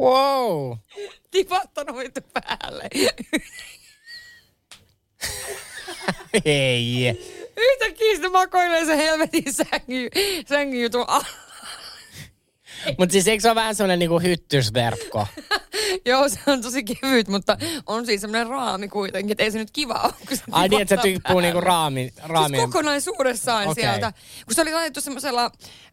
[0.01, 0.73] Wow!
[1.31, 2.88] tipahtanut vittu päälle.
[6.45, 7.09] Ei.
[7.57, 10.09] Yhtäkkiä sitten makoilee se helvetin sängy,
[10.49, 11.43] sängyn jutun alla.
[12.98, 15.26] Mutta siis eikö se ole vähän semmoinen niinku hyttysverkko?
[16.06, 17.56] Joo, se on tosi kevyt, mutta
[17.87, 20.12] on siis semmoinen raami kuitenkin, että ei se nyt kiva ole.
[20.28, 21.42] kun se Ai niin, että se päälle.
[21.42, 22.60] niinku raami, raamien...
[22.60, 23.84] Siis kokonaisuudessaan Okei.
[23.84, 24.12] sieltä.
[24.46, 25.50] Kun se oli laitettu semmoisella,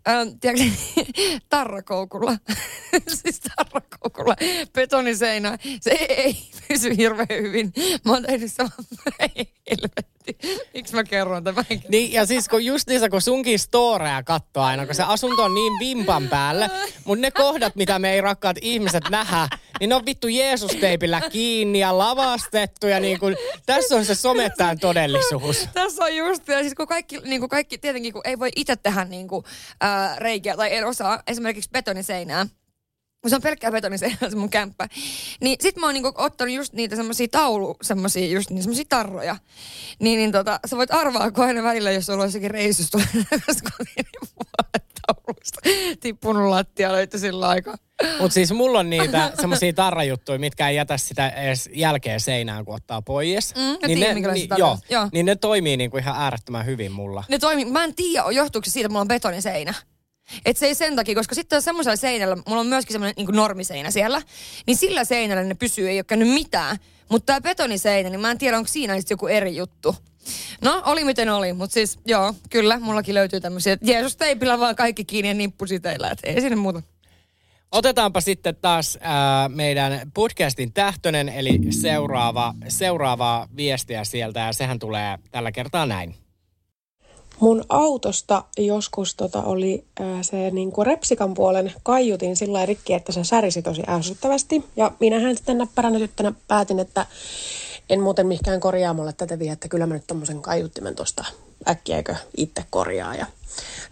[0.07, 0.63] äh, tiedätkö,
[1.49, 2.37] tarrakoukulla.
[3.07, 4.35] siis tarrakoukulla.
[4.73, 5.57] Betoniseinä.
[5.81, 7.73] Se ei, ei pysy hirveän hyvin.
[8.05, 8.71] Mä oon tehnyt saman
[9.19, 10.10] ei helvetti.
[10.73, 11.65] Miksi mä kerron tämän?
[11.89, 15.55] Niin, ja siis kun just niissä, kun sunkin storeja katsoo aina, kun se asunto on
[15.55, 16.69] niin vimpan päällä,
[17.05, 19.47] mutta ne kohdat, mitä me ei rakkaat ihmiset nähdä,
[19.79, 24.79] niin ne on vittu Jeesus-teipillä kiinni ja lavastettu ja niin kuin, tässä on se somettajan
[24.79, 25.67] todellisuus.
[25.73, 28.75] Tässä on just, ja siis kun kaikki, niin kuin kaikki tietenkin, kun ei voi itse
[28.75, 29.45] tehdä niin kuin,
[29.81, 32.45] ää, reikiä, tai en osaa esimerkiksi betoniseinää,
[33.21, 34.87] kun se on pelkkää betoniseinää se mun kämppä,
[35.41, 39.37] niin sit mä oon niinku ottanut just niitä semmosia taulu, semmosia just niin semmosia tarroja.
[39.99, 44.05] Niin, niin tota, sä voit arvaa, kun aina välillä, jos sulla on jossakin takaisin kotiin,
[44.21, 44.45] niin
[45.07, 45.59] taulusta
[45.99, 47.75] tippunut lattia löytyi sillä aikaa.
[48.19, 52.75] Mutta siis mulla on niitä semmoisia tarrajuttuja, mitkä ei jätä sitä edes jälkeen seinään, kun
[52.75, 53.55] ottaa pois.
[53.55, 55.09] Mm, niin, tiedän, ne, niin, joo, Joo.
[55.11, 57.23] niin ne toimii niinku ihan äärettömän hyvin mulla.
[57.29, 59.73] Ne toimii, mä en tiedä, johtuuko se siitä, että mulla on betoniseinä.
[60.45, 63.91] Et se ei sen takia, koska sitten semmoisella seinällä, mulla on myöskin semmoinen niin normiseinä
[63.91, 64.21] siellä,
[64.67, 66.77] niin sillä seinällä ne pysyy, ei ole käynyt mitään.
[67.09, 69.95] Mutta tämä betoniseinä, niin mä en tiedä, onko siinä sitten joku eri juttu.
[70.61, 74.75] No, oli miten oli, mutta siis joo, kyllä, mullakin löytyy tämmöisiä, että Jeesus teipillä vaan
[74.75, 76.81] kaikki kiinni ja nippusiteillä, että ei sinne muuta.
[77.71, 85.17] Otetaanpa sitten taas äh, meidän podcastin tähtönen, eli seuraava, seuraava viestiä sieltä, ja sehän tulee
[85.31, 86.15] tällä kertaa näin.
[87.41, 93.23] Mun autosta joskus tota oli ää, se niinku repsikan puolen kaiutin sillä rikki, että se
[93.23, 94.63] särisi tosi ärsyttävästi.
[94.75, 97.05] Ja minähän sitten näppäränä tyttönä päätin, että
[97.89, 101.25] en muuten mihinkään korjaamolle tätä vie, että kyllä mä nyt tommosen kaiuttimen tuosta
[101.67, 103.15] äkkiäkö itse korjaa.
[103.15, 103.25] Ja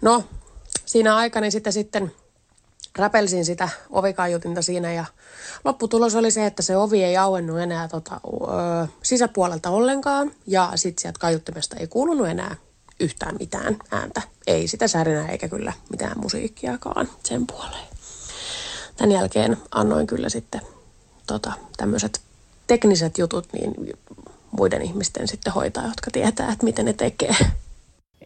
[0.02, 0.24] no,
[0.86, 2.12] siinä aikani sitten sitten
[2.98, 5.04] räpelsin sitä ovikaiutinta siinä ja
[5.64, 11.02] lopputulos oli se, että se ovi ei auennut enää tota, ö, sisäpuolelta ollenkaan ja sitten
[11.02, 12.56] sieltä kaiuttimesta ei kuulunut enää
[13.00, 14.22] yhtään mitään ääntä.
[14.46, 17.86] Ei sitä särinää eikä kyllä mitään musiikkiakaan sen puoleen.
[18.96, 20.60] Tämän jälkeen annoin kyllä sitten
[21.26, 22.20] tota, tämmöiset
[22.66, 23.74] tekniset jutut niin
[24.50, 27.36] muiden ihmisten sitten hoitaa, jotka tietää, että miten ne tekee.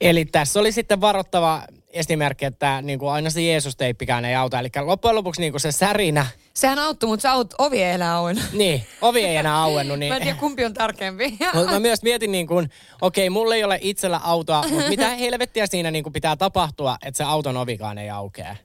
[0.01, 1.63] Eli tässä oli sitten varoittava
[1.95, 4.59] esimerkki, että niin kuin aina se Jeesus-teippikään ei auta.
[4.59, 8.15] Eli loppujen lopuksi niin kuin se särinä, Sehän auttoi, mutta se aut, ovi ei enää
[8.15, 8.45] auennut.
[8.53, 9.99] niin, ovi ei enää auennut.
[9.99, 11.31] Niin, Mä en tiedä, kumpi on tärkeämpi.
[11.55, 15.67] Mutta mä myös mietin niin kuin, okei, mulla ei ole itsellä autoa, mutta mitä helvettiä
[15.67, 18.57] siinä niin kuin pitää tapahtua, että se auton ovikaan ei aukea?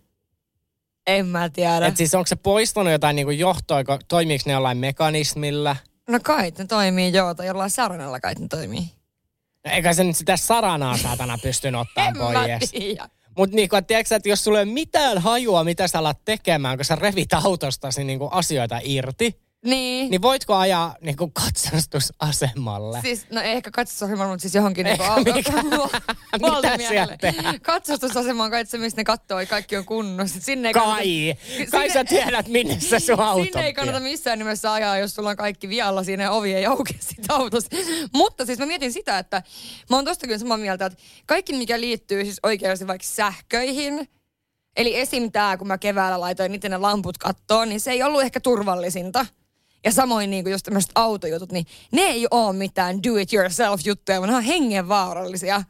[1.08, 1.86] En mä tiedä.
[1.88, 5.76] Et siis onko se poistanut jotain niin kuin johtoa, ko- toimiiko ne jollain mekanismilla?
[6.10, 8.92] No kai ne toimii joo, tai jollain saranalla kai ne toimii.
[9.66, 12.72] No, eikä se nyt sitä saranaa saatana pystynyt ottaa En mä pois.
[12.72, 13.10] tiedä.
[13.40, 16.86] Mutta niinku, tiedätkö, että jos sulla ei ole mitään hajua, mitä sä alat tekemään, kun
[16.86, 20.12] sä revit autostasi niinku asioita irti, Niin.
[20.12, 23.02] niin voitko ajaa niinku katsastusasemalle?
[23.02, 25.34] Siis, no ei ehkä katsastusasemalla, mutta siis johonkin niinku auto.
[25.34, 26.88] mikä- Mitä Valtamiehelle.
[26.88, 27.62] siellä tehdään?
[27.62, 30.42] Katsastusasemaan kai se, mistä ne katsoo, että kaikki on kunnossa.
[30.42, 31.36] Sinne ei kannata- Kai.
[31.72, 35.16] Kai Sinne- sä tiedät, minne se sun auto Sinne ei kannata missään nimessä ajaa, jos
[35.16, 37.76] sulla on kaikki vialla siinä ja ovi ei aukea siitä autosta.
[38.14, 39.44] Mutta siis mä mietin sitä, että
[39.90, 44.10] mä oon tosta kyllä samaa mieltä, että kaikki mikä liittyy siis oikeasti vaikka sähköihin,
[44.78, 45.32] eli esim.
[45.32, 49.26] tää, kun mä keväällä laitoin niitä ne lamput kattoon, niin se ei ollut ehkä turvallisinta.
[49.86, 54.36] Ja samoin niin kuin just tämmöiset autojutut, niin ne ei ole mitään do-it-yourself-juttuja, vaan ne
[54.36, 55.64] on hengenvaarallisia.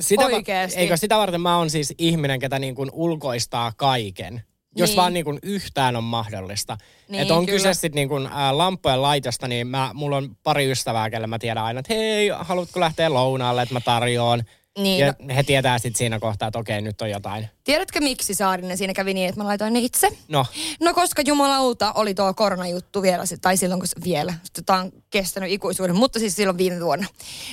[0.00, 0.80] Sitä, Oikeesti.
[0.80, 4.42] Eikö sitä varten mä oon siis ihminen, ketä niin kuin ulkoistaa kaiken.
[4.76, 4.96] jos Niin.
[4.96, 6.76] vaan niin kuin yhtään on mahdollista.
[7.08, 7.56] Niin, että on kyllä.
[7.56, 11.38] kyse sitten niin kuin, ä, lamppujen laitosta, niin mä, mulla on pari ystävää, kelle mä
[11.38, 14.44] tiedän aina, että hei, haluatko lähteä lounaalle, että mä tarjoan.
[14.78, 17.48] Niin, ja he tietää sitten siinä kohtaa, että okei, nyt on jotain.
[17.64, 20.08] Tiedätkö miksi Saarinen siinä kävi niin, että mä laitoin ne itse?
[20.28, 20.46] No,
[20.80, 24.34] No koska jumalauta oli tuo koronajuttu vielä, tai silloin kun se vielä,
[24.66, 27.06] tämä on kestänyt ikuisuuden, mutta siis silloin viime vuonna.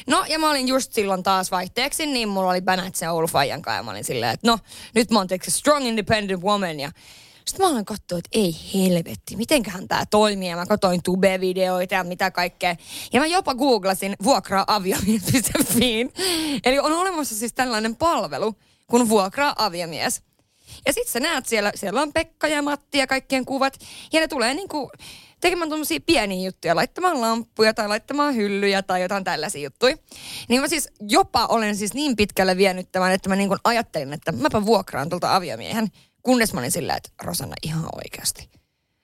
[0.08, 3.62] No ja mä olin just silloin taas vaihteeksi, niin mulla oli bänät se Oulu Fajan
[3.62, 4.60] kanssa ja mä olin silleen, että no
[4.96, 6.92] nyt mä oon strong independent woman ja
[7.46, 10.50] sitten mä aloin katsoa, että ei helvetti, mitenköhän tämä toimii.
[10.50, 12.76] Ja mä katsoin tube-videoita ja mitä kaikkea.
[13.14, 16.14] Ja mä jopa googlasin vuokraa aviomies.fiin.
[16.66, 18.56] Eli on olemassa siis tällainen palvelu,
[18.88, 20.22] kun vuokraa aviomies.
[20.86, 23.78] Ja sit sä näet siellä, siellä on Pekka ja Matti ja kaikkien kuvat.
[24.14, 24.92] Ja ne tulee niinku
[25.42, 29.96] tekemään tuommoisia pieniä juttuja, laittamaan lamppuja tai laittamaan hyllyjä tai jotain tällaisia juttuja.
[30.50, 34.32] Niin mä siis jopa olen siis niin pitkälle vienyt tämän, että mä niinku ajattelin, että
[34.32, 35.88] mäpä vuokraan tuolta aviomiehen.
[36.24, 38.50] Kunnes mä olin silleen, että Rosanna ihan oikeasti.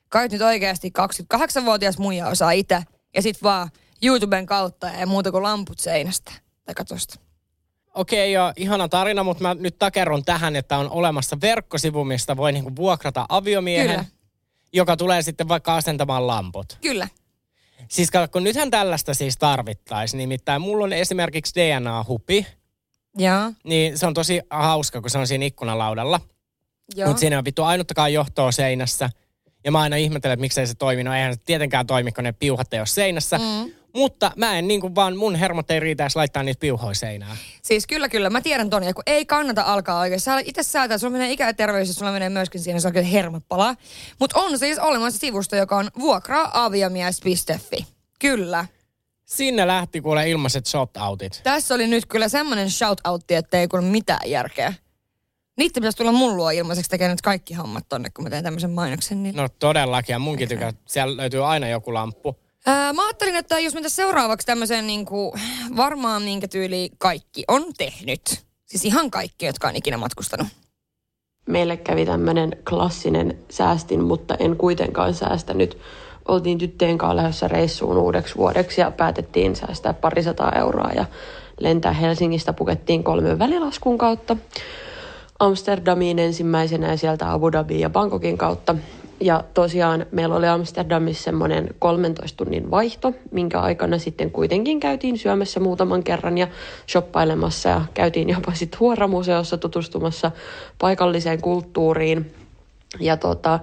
[0.09, 0.93] Kai nyt oikeasti
[1.33, 2.83] 28-vuotias muija osaa itse
[3.15, 3.69] ja sit vaan
[4.03, 6.31] YouTuben kautta ja ei muuta kuin lamput seinästä
[6.65, 7.19] tai katosta.
[7.93, 12.37] okei okay, jo, ihana tarina, mutta mä nyt takerron tähän, että on olemassa verkkosivu, mistä
[12.37, 14.05] voi niinku vuokrata aviomiehen, Kyllä.
[14.73, 16.77] joka tulee sitten vaikka asentamaan lamput.
[16.81, 17.07] Kyllä.
[17.89, 22.47] Siis kato, kun nythän tällaista siis tarvittaisiin, nimittäin mulla on esimerkiksi DNA-hupi,
[23.17, 23.53] Joo.
[23.63, 26.19] niin se on tosi hauska, kun se on siinä ikkunalaudalla.
[27.05, 29.09] Mutta siinä ole vittu ainuttakaan johtoa seinässä.
[29.63, 31.03] Ja mä aina ihmettelen, että miksei se toimi.
[31.03, 33.37] No eihän se tietenkään toimi, kun ne piuhat ei ole seinässä.
[33.37, 33.71] Mm.
[33.95, 37.37] Mutta mä en niin kuin vaan, mun hermot ei riitä edes laittaa niitä piuhoja seinään.
[37.61, 38.29] Siis kyllä, kyllä.
[38.29, 40.19] Mä tiedän ton, ja kun ei kannata alkaa oikein.
[40.19, 43.43] Sä itse säätää, sulla menee ja terveys, ja sulla menee myöskin siinä, se oikein hermot
[43.47, 43.75] palaa.
[44.19, 47.85] Mutta on siis olemassa sivusto, joka on vuokraaaviomies.fi.
[48.19, 48.65] Kyllä.
[49.25, 51.41] Sinne lähti kuule ilmaiset shot-outit.
[51.43, 54.73] Tässä oli nyt kyllä semmoinen shout-outti, että ei kuule mitään järkeä.
[55.57, 58.71] Niitä pitäisi tulla mun luo ilmaiseksi tekemään nyt kaikki hommat tonne, kun mä teen tämmöisen
[58.71, 59.23] mainoksen.
[59.23, 59.35] Niin.
[59.35, 60.73] No todellakin, ja munkin tykkää.
[60.85, 62.35] Siellä löytyy aina joku lamppu.
[62.65, 65.31] Ää, mä ajattelin, että jos mentä seuraavaksi tämmöiseen niin kuin,
[65.77, 68.45] varmaan minkä tyyli kaikki on tehnyt.
[68.65, 70.47] Siis ihan kaikki, jotka on ikinä matkustanut.
[71.47, 75.77] Meille kävi tämmöinen klassinen säästin, mutta en kuitenkaan säästänyt.
[76.27, 81.05] Oltiin tyttöjen kanssa lähdössä reissuun uudeksi vuodeksi ja päätettiin säästää parisataa euroa ja
[81.59, 84.37] lentää Helsingistä pukettiin kolmen välilaskun kautta.
[85.39, 88.75] Amsterdamiin ensimmäisenä ja sieltä Abu Dhabiin ja Bangkokin kautta.
[89.19, 95.59] Ja tosiaan meillä oli Amsterdamissa semmoinen 13 tunnin vaihto, minkä aikana sitten kuitenkin käytiin syömässä
[95.59, 96.47] muutaman kerran ja
[96.91, 100.31] shoppailemassa ja käytiin jopa sitten Huoramuseossa tutustumassa
[100.79, 102.31] paikalliseen kulttuuriin.
[102.99, 103.59] Ja tota,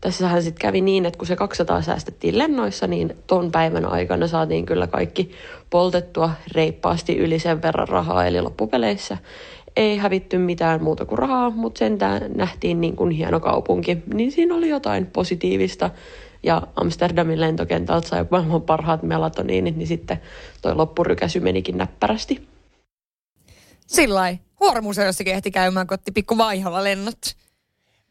[0.00, 4.66] tässähän sitten kävi niin, että kun se 200 säästettiin lennoissa, niin ton päivän aikana saatiin
[4.66, 5.30] kyllä kaikki
[5.70, 9.18] poltettua reippaasti yli sen verran rahaa, eli loppupeleissä
[9.76, 14.54] ei hävitty mitään muuta kuin rahaa, mutta sentään nähtiin niin kuin hieno kaupunki, niin siinä
[14.54, 15.90] oli jotain positiivista.
[16.42, 20.20] Ja Amsterdamin lentokentältä sai maailman parhaat melatoniinit, niin sitten
[20.62, 22.48] toi loppurykäsy menikin näppärästi.
[23.86, 24.38] Sillä lailla.
[24.60, 27.18] Huoromuseossakin ehti käymään, kun otti pikku vaihalla lennot.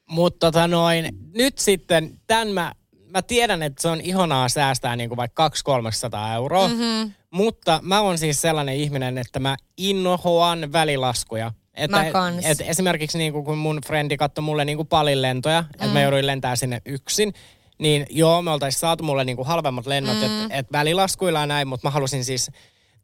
[0.09, 2.71] Mutta tota noin, nyt sitten tämän mä,
[3.09, 6.67] mä tiedän, että se on ihanaa säästää niin kuin vaikka 200-300 euroa.
[6.67, 7.11] Mhm.
[7.31, 11.51] Mutta mä oon siis sellainen ihminen, että mä inhoan välilaskuja.
[11.73, 12.45] Että Mä kans.
[12.45, 15.67] et esimerkiksi niin kuin kun mun frendi katsoi mulle niin kuin palin lentoja, mm.
[15.73, 17.33] että mä jouduin lentää sinne yksin,
[17.77, 20.23] niin joo, me oltaisiin saatu mulle niin kuin halvemmat lennot, mm.
[20.23, 22.51] että et välilaskuilla ja näin, mutta mä halusin siis,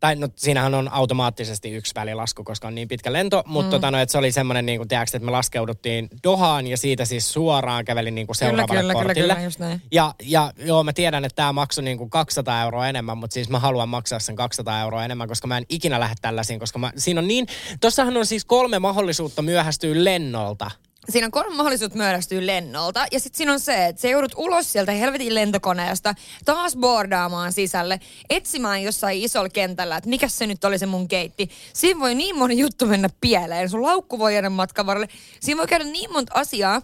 [0.06, 3.72] tai no siinähän on automaattisesti yksi välilasku, koska on niin pitkä lento, mutta mm.
[3.72, 7.06] tota, no, että se oli semmoinen, niin kuin, tiedätkö, että me laskeuduttiin Dohaan ja siitä
[7.06, 9.34] siis suoraan kävelin niin kuin Kyllä, seuraavalle kyllä, kyllä, kortille.
[9.34, 9.82] kyllä, just näin.
[9.92, 13.50] Ja, ja joo, mä tiedän, että tämä maksoi niin kuin 200 euroa enemmän, mutta siis
[13.50, 16.92] mä haluan maksaa sen 200 euroa enemmän, koska mä en ikinä lähde tällaisiin, koska mä,
[16.98, 17.48] siinä on niin,
[17.82, 20.72] tossahan on siis kolme mahdollisuutta myöhästyä lennolta.
[21.10, 23.06] Siinä on kolme mahdollisuutta myöhästyä lennolta.
[23.12, 26.16] Ja sitten siinä on se, että sä joudut ulos sieltä helvetin lentokoneesta,
[26.46, 31.50] taas boardaamaan sisälle, etsimään jossain isolla kentällä, että mikä se nyt oli se mun keitti.
[31.74, 33.70] Siinä voi niin moni juttu mennä pieleen.
[33.70, 35.08] Sun laukku voi jäädä matkan varrelle.
[35.40, 36.82] Siinä voi käydä niin monta asiaa.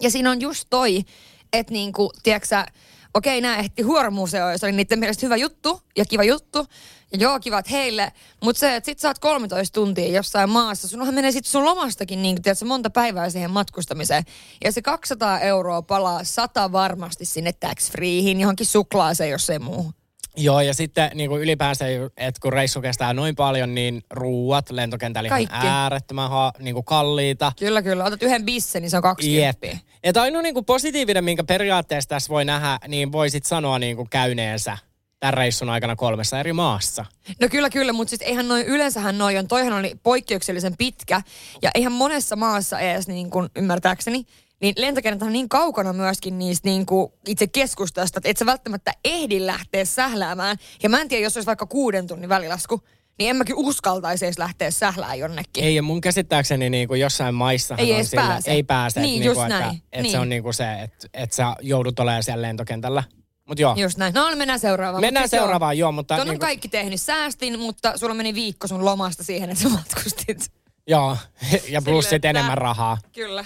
[0.00, 1.04] Ja siinä on just toi,
[1.52, 2.64] että niinku, tiedätkö
[3.14, 6.66] okei, nämä ehti huoromuseoon, se oli niiden mielestä hyvä juttu ja kiva juttu.
[7.12, 8.12] Ja joo, kivat heille.
[8.42, 12.22] Mutta se, että sit sä oot 13 tuntia jossain maassa, sunhan menee sit sun lomastakin
[12.22, 14.24] niin, tiedätkö, monta päivää siihen matkustamiseen.
[14.64, 19.92] Ja se 200 euroa palaa sata varmasti sinne tax freehin, johonkin suklaaseen, jos ei muu.
[20.36, 21.84] Joo, ja sitten niin kuin ylipäänsä,
[22.16, 25.66] että kun reissu kestää noin paljon, niin ruuat lentokentällä ihan Kaikki.
[25.66, 27.52] äärettömän ha, niin kuin kalliita.
[27.58, 28.04] Kyllä, kyllä.
[28.04, 29.66] Otat yhden bissen, niin se on 20.
[29.66, 29.78] Jep.
[30.04, 34.08] Että ainoa niin kuin positiivinen, minkä periaatteessa tässä voi nähdä, niin voisit sanoa niin kuin
[34.10, 34.78] käyneensä
[35.20, 37.04] tämän reissun aikana kolmessa eri maassa.
[37.40, 41.22] No kyllä, kyllä, mutta siis eihän noin, yleensähän noin on, toihan oli poikkeuksellisen pitkä,
[41.62, 44.26] ja eihän monessa maassa edes niin kuin, ymmärtääkseni,
[44.60, 48.92] niin lentokentät on niin kaukana myöskin niistä niin kuin itse keskustasta, että et sä välttämättä
[49.04, 50.56] ehdi lähteä sähläämään.
[50.82, 52.80] Ja mä en tiedä, jos olisi vaikka kuuden tunnin välilasku,
[53.18, 55.64] niin en mäkin uskaltaisi edes lähteä sählään jonnekin.
[55.64, 58.50] Ei, ja mun käsittääkseni niin kuin jossain maissa Ei edes pääse.
[58.50, 59.00] ei pääse.
[59.00, 59.76] Niin, että, just niin kuin, näin.
[59.76, 60.12] Että, että Niin.
[60.12, 63.02] se on niin kuin se, että, että sä joudut olemaan siellä lentokentällä.
[63.48, 64.14] Mutta joo, Just näin.
[64.14, 65.00] No mennään seuraavaan.
[65.00, 66.14] mennään Mut siis seuraavaan, joo, mutta...
[66.14, 67.00] Ton on niin kuin, kaikki tehnyt.
[67.00, 70.52] Säästin, mutta sulla meni viikko sun lomasta siihen, että sä matkustit.
[70.86, 71.16] joo,
[71.68, 72.98] ja plus Silleen, sit enemmän rahaa.
[73.12, 73.44] Kyllä.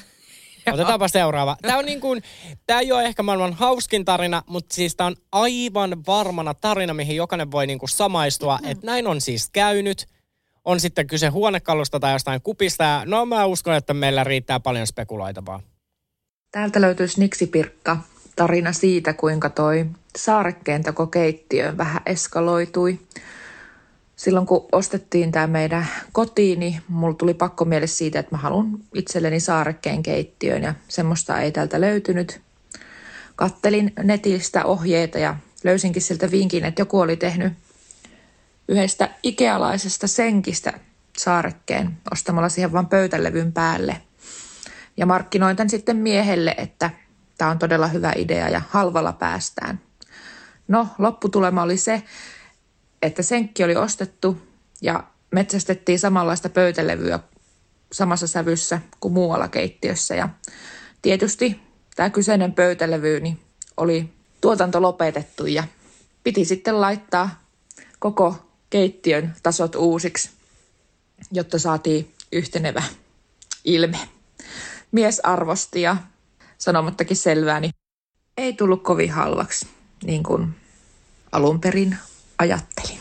[0.72, 1.56] Otetaanpa seuraava.
[1.62, 2.22] Tämä on niin kuin,
[2.66, 7.16] tämä ei ole ehkä maailman hauskin tarina, mutta siis tämä on aivan varmana tarina, mihin
[7.16, 8.70] jokainen voi niin kuin samaistua, Mm.
[8.70, 10.06] että näin on siis käynyt.
[10.64, 12.84] On sitten kyse huonekalusta tai jostain kupista.
[12.84, 15.60] Ja no mä uskon, että meillä riittää paljon spekuloitavaa.
[16.50, 17.96] Täältä löytyy Sniksipirkka.
[18.36, 19.86] Tarina siitä, kuinka toi
[20.18, 22.98] saarekkeentakokeittiö vähän eskaloitui.
[24.24, 28.78] Silloin kun ostettiin tämä meidän kotiin, niin mulla tuli pakko miele siitä, että mä haluan
[28.94, 32.40] itselleni saarekkeen keittiön ja semmoista ei täältä löytynyt.
[33.36, 37.52] Kattelin netistä ohjeita ja löysinkin sieltä vinkin, että joku oli tehnyt
[38.68, 40.72] yhdestä ikealaisesta senkistä
[41.16, 44.00] saarekkeen ostamalla siihen vain pöytälevyn päälle.
[44.96, 46.90] Ja markkinoin tämän sitten miehelle, että
[47.38, 49.80] tämä on todella hyvä idea ja halvalla päästään.
[50.68, 52.02] No, lopputulema oli se,
[53.04, 54.38] että senkki oli ostettu
[54.82, 57.20] ja metsästettiin samanlaista pöytälevyä
[57.92, 60.14] samassa sävyssä kuin muualla keittiössä.
[60.14, 60.28] Ja
[61.02, 61.60] tietysti
[61.96, 63.40] tämä kyseinen pöytälevy niin
[63.76, 65.64] oli tuotanto lopetettu ja
[66.24, 67.42] piti sitten laittaa
[67.98, 68.36] koko
[68.70, 70.30] keittiön tasot uusiksi,
[71.32, 72.82] jotta saatiin yhtenevä
[73.64, 73.98] ilme.
[74.92, 75.96] Mies arvosti ja
[76.58, 77.72] sanomattakin selvää, niin
[78.36, 79.66] ei tullut kovin halvaksi,
[80.04, 80.54] niin kuin
[81.32, 81.98] alun perin
[82.38, 83.00] ajattelin.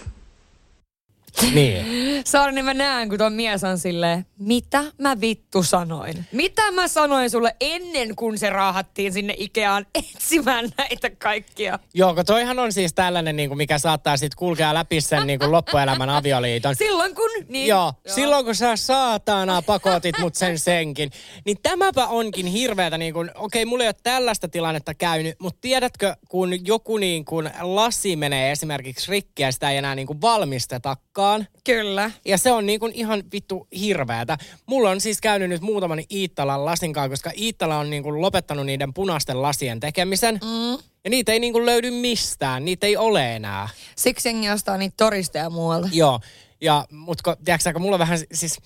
[1.53, 2.12] Niin.
[2.25, 6.25] Saari, niin mä näen, kun tuon mies on silleen, mitä mä vittu sanoin?
[6.31, 11.79] Mitä mä sanoin sulle ennen kuin se raahattiin sinne Ikeaan etsimään näitä kaikkia?
[11.93, 15.39] Joo, kun toihan on siis tällainen, niin kuin mikä saattaa sitten kulkea läpi sen niin
[15.39, 16.75] kuin loppuelämän avioliiton.
[16.75, 17.29] Silloin kun...
[17.47, 21.11] Niin, Joo, silloin kun sä saatana pakotit mut sen senkin.
[21.45, 26.15] Niin tämäpä onkin hirveätä, niin kun, okei, mulla ei ole tällaista tilannetta käynyt, mutta tiedätkö,
[26.29, 31.47] kun joku niin kun lasi menee esimerkiksi rikki ja sitä ei enää niin kun valmistetakaan.
[31.63, 32.11] Kyllä.
[32.25, 34.37] Ja se on niin kun ihan vittu hirveätä.
[34.65, 38.93] Mulla on siis käynyt nyt muutaman Iittalan lasinkaan, koska Iittala on niin kun lopettanut niiden
[38.93, 40.39] punaisten lasien tekemisen.
[40.43, 40.83] Mm.
[41.03, 43.69] Ja niitä ei niin kun löydy mistään, niitä ei ole enää.
[43.95, 45.89] Siksi jengi ostaa niitä toristeja muualta.
[45.91, 46.19] Joo.
[46.63, 48.59] Ja, mutta tiedätkö, mulla vähän, siis,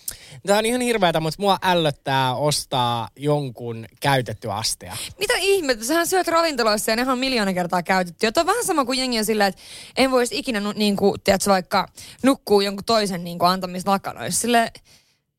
[0.47, 4.97] tää on ihan hirveätä, mutta mua ällöttää ostaa jonkun käytetty astia.
[5.19, 5.86] Mitä ihmettä?
[5.86, 8.25] Sähän syöt ravintoloissa ja nehän on miljoona kertaa käytetty.
[8.25, 9.62] Ja on vähän sama kuin jengi on silleen, että
[9.97, 11.88] en voisi ikinä niin kuin, tiedätkö, vaikka
[12.23, 14.41] nukkuu jonkun toisen niin kuin, antamissa lakanoissa.
[14.41, 14.71] Sille,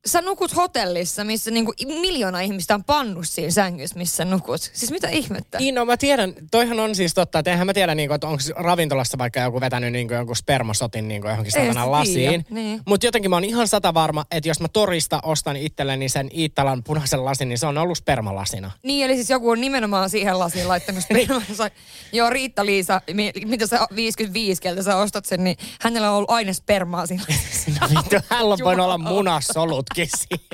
[0.06, 4.60] sä nukut hotellissa, missä niin kuin, miljoona ihmistä on pannut siinä sängyssä, missä nukut.
[4.72, 5.58] Siis mitä ihmettä?
[5.58, 8.26] Niin, no mä tiedän, toihan on siis totta, että eihän mä tiedä, niin kuin, että
[8.28, 12.46] onko ravintolassa vaikka joku vetänyt niin kuin, jonkun spermasotin niin kuin, johonkin satana lasiin.
[12.50, 12.80] niin.
[12.86, 16.82] Mutta jotenkin mä oon ihan sata varma, että jos mä torista ostan itselleni sen Iittalan
[16.84, 18.70] punaisen lasin, niin se on ollut spermalasina.
[18.82, 21.70] Niin, eli siis joku on nimenomaan siihen lasiin laittanut spermansa.
[22.12, 26.52] Joo, Riitta-Liisa, mi- mitä sä 55, keltä sä ostat sen, niin hänellä on ollut aina
[26.52, 27.22] spermaa siinä.
[27.90, 30.44] Vittu, hänellä on voinut olla munasolutkin siinä.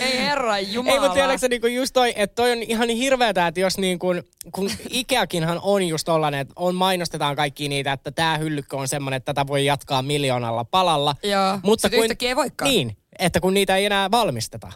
[0.00, 0.94] Ei herra jumala.
[0.94, 3.98] Ei, mutta tiedätkö niinku just toi, että toi on ihan niin hirveetä, että jos niin
[3.98, 8.88] kuin, kun Ikeakinhan on just tollanen, että on mainostetaan kaikki niitä, että tämä hyllykkä on
[8.88, 11.14] semmoinen, että tätä voi jatkaa miljoonalla palalla.
[11.22, 12.70] Joo, mutta yhtäkkiä ei voikaan.
[12.70, 14.72] Niin, että kun niitä ei enää valmisteta.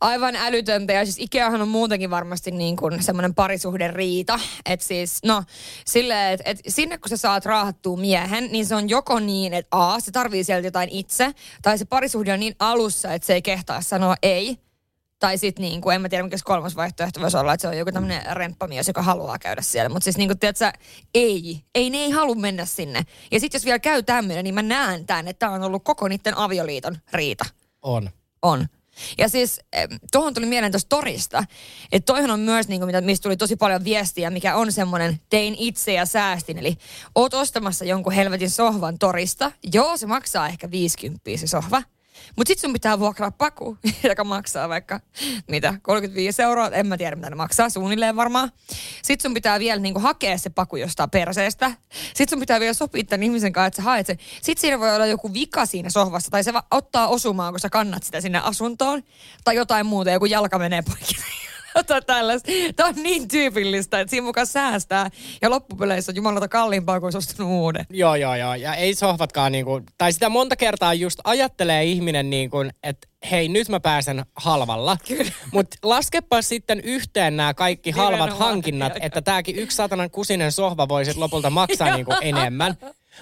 [0.00, 0.92] Aivan älytöntä.
[0.92, 4.40] Ja siis Ikeahan on muutenkin varmasti niin kuin semmoinen parisuhden riita.
[4.66, 5.42] Että siis, no,
[5.86, 9.68] silleen, että et sinne kun sä saat raahattua miehen, niin se on joko niin, että
[9.70, 11.32] A, se tarvii sieltä jotain itse,
[11.62, 14.58] tai se parisuhde on niin alussa, että se ei kehtaa sanoa ei.
[15.18, 17.68] Tai sitten niin kuin, en mä tiedä mikä se kolmas vaihtoehto voisi olla, että se
[17.68, 19.88] on joku tämmöinen remppamies, joka haluaa käydä siellä.
[19.88, 20.72] Mutta siis niin kuin, tiedätkö,
[21.14, 23.02] ei, ei, ne ei halua mennä sinne.
[23.30, 26.08] Ja sitten jos vielä käy tämmöinen, niin mä näen tämän, että tämä on ollut koko
[26.08, 27.44] niiden avioliiton riita.
[27.84, 28.10] On.
[28.42, 28.66] On.
[29.18, 29.60] Ja siis
[30.12, 31.44] tuohon tuli mieleen tuosta torista,
[31.92, 35.20] että toihan on myös, niin kuin, mitä, mistä tuli tosi paljon viestiä, mikä on semmoinen
[35.30, 36.58] tein itse ja säästin.
[36.58, 36.76] Eli
[37.14, 39.52] oot ostamassa jonkun helvetin sohvan torista.
[39.72, 41.82] Joo, se maksaa ehkä 50 se sohva.
[42.36, 45.00] Mutta sitten sun pitää vuokraa paku, joka maksaa vaikka,
[45.48, 48.52] mitä, 35 euroa, en mä tiedä mitä ne maksaa, suunnilleen varmaan.
[49.02, 51.72] Sitten sun pitää vielä niinku hakea se paku jostain perseestä.
[51.90, 54.18] Sitten sun pitää vielä sopia tämän ihmisen kanssa, että sä haet sen.
[54.42, 57.70] Sitten siinä voi olla joku vika siinä sohvassa, tai se va- ottaa osumaan, kun sä
[57.70, 59.02] kannat sitä sinne asuntoon,
[59.44, 61.14] tai jotain muuta, joku jalka menee poikki.
[61.74, 62.50] jotain tällaista.
[62.76, 65.10] Tämä on niin tyypillistä, että siinä mukaan säästää
[65.42, 67.86] ja loppupeleissä on jumalata kalliimpaa kuin ostanut uuden.
[67.90, 68.54] Joo, joo, joo.
[68.54, 73.48] Ja ei sohvatkaan niinku, tai sitä monta kertaa just ajattelee ihminen niin kuin, että hei,
[73.48, 74.96] nyt mä pääsen halvalla.
[75.52, 80.88] Mutta laskepa sitten yhteen nämä kaikki halvat Nimenomaan, hankinnat, että tämäkin yksi satanan kusinen sohva
[80.88, 82.76] voi sit lopulta maksaa niinku enemmän.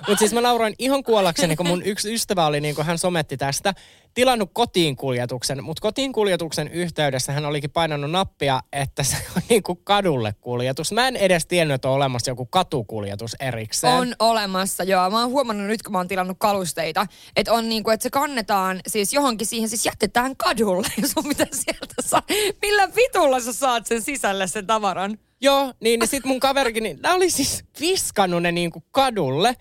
[0.08, 3.36] Mutta siis mä nauroin ihan kuollakseni, kun mun yksi ystävä oli, niin kuin hän sometti
[3.36, 3.74] tästä,
[4.14, 5.64] tilannut kotiin kuljetuksen.
[5.64, 10.92] Mutta kotiin kuljetuksen yhteydessä hän olikin painanut nappia, että se on niin kuin kadulle kuljetus.
[10.92, 13.94] Mä en edes tiennyt, että on olemassa joku katukuljetus erikseen.
[13.94, 15.10] On olemassa, joo.
[15.10, 17.06] Mä oon huomannut nyt, kun mä oon tilannut kalusteita,
[17.36, 21.46] että on niinku, että se kannetaan siis johonkin siihen, siis jätetään kadulle, jos on mitä
[21.52, 22.22] sieltä saa.
[22.62, 25.18] Millä vitulla sä saat sen sisälle sen tavaran?
[25.42, 29.56] Joo, niin, niin sit mun kaverikin, niin nämä oli siis viskannut ne niinku kadulle.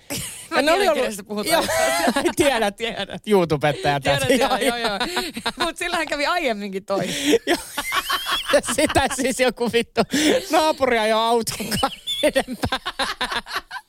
[0.50, 1.54] Mä tiedän, kenestä puhutaan.
[1.54, 3.28] Joo, tiedät, Tiedät.
[3.28, 5.00] YouTubettaja Tiedän, tiedän, joo, joo.
[5.66, 7.08] Mutta sillähän kävi aiemminkin toi.
[8.76, 10.02] Sitä siis joku vittu
[10.52, 11.68] naapuri ajoi auton
[12.24, 12.80] edempää.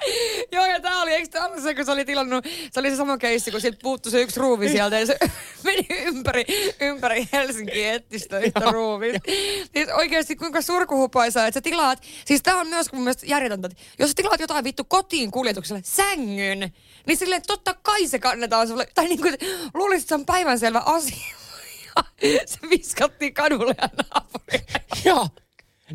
[0.52, 3.50] Joo, ja tää oli, eikö tää ollut se, kun tilannut, se oli se sama keissi,
[3.50, 5.18] kun siltä puuttu se yksi ruuvi sieltä, ja se
[5.64, 6.44] meni ympäri,
[6.80, 9.20] ympäri Helsinkiä etti sitä yhtä ruuvia.
[9.74, 13.82] Siis oikeasti kuinka surkuhupaisaa, että sä tilaat, siis tää on myös mun mielestä järjetöntä, että
[13.98, 16.72] jos sä tilaat jotain vittu kotiin kuljetukselle, sängyn,
[17.06, 19.28] niin silleen totta kai se kannetaan sulle, tai niinku
[19.74, 21.36] luulisit, että se on päivänselvä asia.
[22.46, 24.84] Se viskattiin kadulle ja naapurille.
[25.04, 25.28] Joo.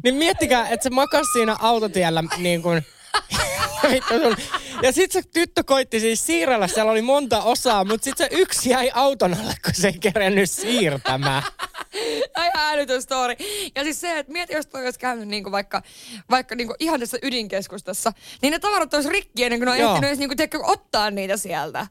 [0.04, 2.86] Niin miettikää, että se makas siinä autotiellä niin kuin...
[4.84, 8.70] Ja sit se tyttö koitti siis siirrellä, siellä oli monta osaa, mutta sit se yksi
[8.70, 11.44] jäi auton alle, kun se ei kerennyt siirtämään.
[12.36, 13.36] Ai älytön story.
[13.76, 15.82] Ja siis se, että mieti, jos toi olisi käynyt niinku vaikka,
[16.30, 18.12] vaikka niinku ihan tässä ydinkeskustassa,
[18.42, 21.38] niin ne tavarat olisi rikki ennen kuin ne on ehtinyt edes niinku, tiedätkö, ottaa niitä
[21.38, 21.88] sieltä.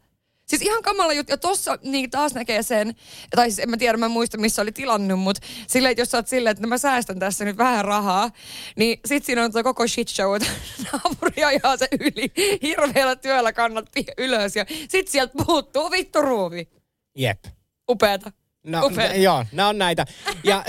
[0.47, 1.33] Siis ihan kamala juttu.
[1.33, 2.95] Ja tossa niin taas näkee sen,
[3.37, 6.19] tai siis en mä tiedä, mä muista missä oli tilannut, mutta silleen, että jos sä
[6.19, 8.31] oot silleen, että no mä säästän tässä nyt vähän rahaa,
[8.77, 10.49] niin sit siinä on tuo koko shit show, että
[10.93, 16.69] naapuri ajaa se yli, hirveällä työllä kannat pi- ylös ja sit sieltä puuttuu vittu ruuvi.
[17.19, 17.45] Jep.
[17.91, 18.33] Upeata.
[18.67, 19.15] No, Upeata.
[19.15, 20.07] n- joo, nämä on näitä.
[20.45, 20.65] Ja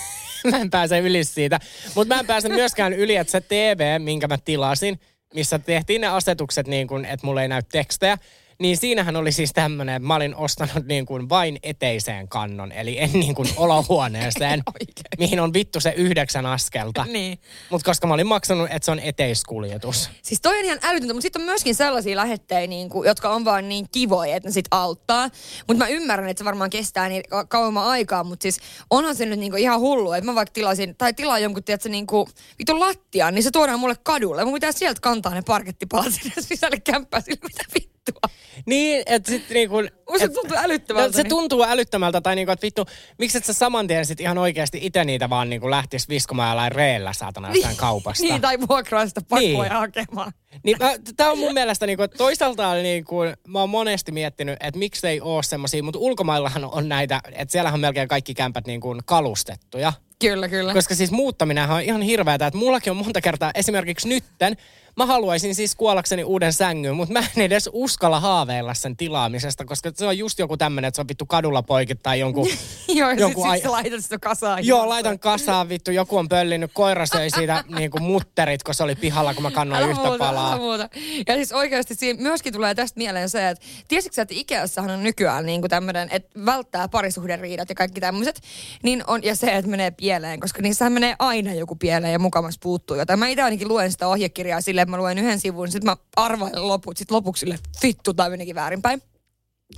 [0.50, 1.60] mä en pääse yli siitä.
[1.94, 5.00] Mutta mä en pääse myöskään yli, että se TV, minkä mä tilasin,
[5.34, 8.18] missä tehtiin ne asetukset niin kuin, että mulle ei näy tekstejä,
[8.58, 12.98] niin siinähän oli siis tämmöinen, että mä olin ostanut niin kuin vain eteiseen kannon, eli
[12.98, 14.62] en niin kuin olohuoneeseen,
[15.18, 17.04] mihin on vittu se yhdeksän askelta.
[17.04, 17.38] Niin.
[17.70, 20.10] Mutta koska mä olin maksanut, että se on eteiskuljetus.
[20.22, 23.44] Siis toi on ihan älytöntä, mutta sitten on myöskin sellaisia lähettejä, niin kuin, jotka on
[23.44, 25.28] vaan niin kivoja, että ne sit auttaa.
[25.68, 28.58] Mutta mä ymmärrän, että se varmaan kestää niin ka- kauemman aikaa, mutta siis
[28.90, 31.88] onhan se nyt niin kuin ihan hullu, että mä vaikka tilasin, tai tilaan jonkun, tiedätkö,
[31.88, 32.26] niin kuin
[32.58, 34.44] vitun lattian, niin se tuodaan mulle kadulle.
[34.44, 37.64] Mun pitää sieltä kantaa ne parkettipalat sinne sisälle kämppää sille, mitä
[38.08, 38.30] vittua.
[38.66, 39.76] Niin, että sitten niinku...
[39.76, 41.28] Musta se et- tuntuu älyttömältä, No, se niin.
[41.30, 42.84] tuntuu älyttömältä, tai niinku, että vittu,
[43.18, 46.72] miksi et sä saman tien sit ihan oikeasti itse niitä vaan niinku lähtis viskomaan jollain
[46.72, 48.24] reellä saatana jostain kaupasta.
[48.24, 49.72] Niin, tai vuokraa sitä pakkoa Niin.
[49.72, 50.32] hakemaan.
[50.64, 50.76] Niin
[51.16, 53.16] tämä on mun mielestä, niinku, että toisaalta niinku,
[53.48, 57.74] mä oon monesti miettinyt, että miksi ei oo semmosia, mutta ulkomaillahan on näitä, että siellähän
[57.74, 59.92] on melkein kaikki kämpät niinku kalustettuja.
[60.20, 60.72] Kyllä, kyllä.
[60.72, 64.56] Koska siis muuttaminenhan on ihan hirveätä, että mullakin on monta kertaa, esimerkiksi nytten,
[64.96, 69.90] mä haluaisin siis kuollakseni uuden sängyn, mutta mä en edes uskalla haaveilla sen tilaamisesta, koska
[69.94, 72.48] se on just joku tämmönen, että se on vittu kadulla poikit tai jonkun...
[72.88, 74.66] Joo, ja jonkun sit, ai- laitat sitä kasaan.
[74.66, 78.94] Joo, laitan kasaan vittu, joku on pöllinyt, koira söi siitä niinku mutterit, kun se oli
[78.94, 80.56] pihalla, kun mä kannoin yhtä muuta, palaa.
[80.58, 80.88] muuta.
[81.26, 85.02] Ja siis oikeasti siinä myöskin tulee tästä mieleen se, että tiesitkö sä, että Ikeassahan on
[85.02, 88.40] nykyään niin tämmöinen, että välttää parisuhderiidat ja kaikki tämmöiset,
[88.82, 92.58] niin on, ja se, että menee pieleen, koska niissähän menee aina joku pieleen ja mukamas
[92.62, 93.18] puuttuu jotain.
[93.18, 96.68] Mä itse ainakin luen sitä ohjekirjaa silleen, että mä luen yhden sivun, sitten mä arvailen
[96.68, 99.02] loput, sitten lopuksi sille vittu tai menikin väärinpäin.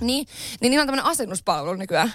[0.01, 0.27] Niin,
[0.61, 2.13] niin niillä on tämmöinen asennuspalvelu nykyään.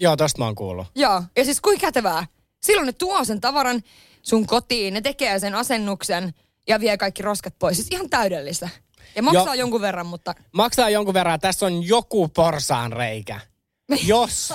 [0.00, 0.86] Joo, tosta mä oon kuullut.
[0.94, 2.26] Joo, ja siis kuinka kätevää.
[2.62, 3.82] Silloin ne tuo sen tavaran
[4.22, 6.34] sun kotiin, ne tekee sen asennuksen
[6.68, 7.76] ja vie kaikki roskat pois.
[7.76, 8.68] Siis ihan täydellistä.
[9.16, 9.54] Ja maksaa Joo.
[9.54, 10.34] jonkun verran, mutta...
[10.52, 13.40] Maksaa jonkun verran, tässä on joku porsaan reikä.
[14.06, 14.52] Jos.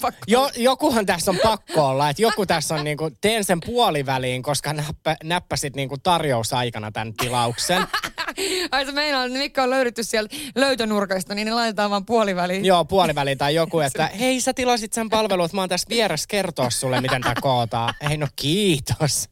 [0.00, 0.20] Pakko.
[0.26, 4.72] Jo, jokuhan tässä on pakko olla, että joku tässä on niinku, teen sen puoliväliin, koska
[4.72, 7.86] näppä, näppäsit niinku tarjousaikana tämän tilauksen.
[8.70, 12.64] Ai se meinaa, että Mikko on löydetty sieltä löytönurkasta, niin ne laitetaan vaan puoliväliin.
[12.64, 16.26] Joo, puoliväliin tai joku, että hei sä tilasit sen palvelun, että mä oon tässä vieressä
[16.28, 17.94] kertoa sulle, miten tää kootaan.
[18.10, 19.28] Ei no kiitos.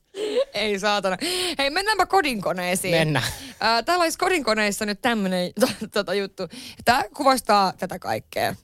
[0.54, 1.16] Ei saatana.
[1.58, 2.94] Hei, mennäänpä kodinkoneisiin.
[2.94, 3.26] Mennään.
[3.60, 5.52] Ää, täällä olisi kodinkoneissa nyt tämmönen
[5.92, 6.48] tota juttu.
[6.84, 8.54] Tämä kuvastaa tätä kaikkea.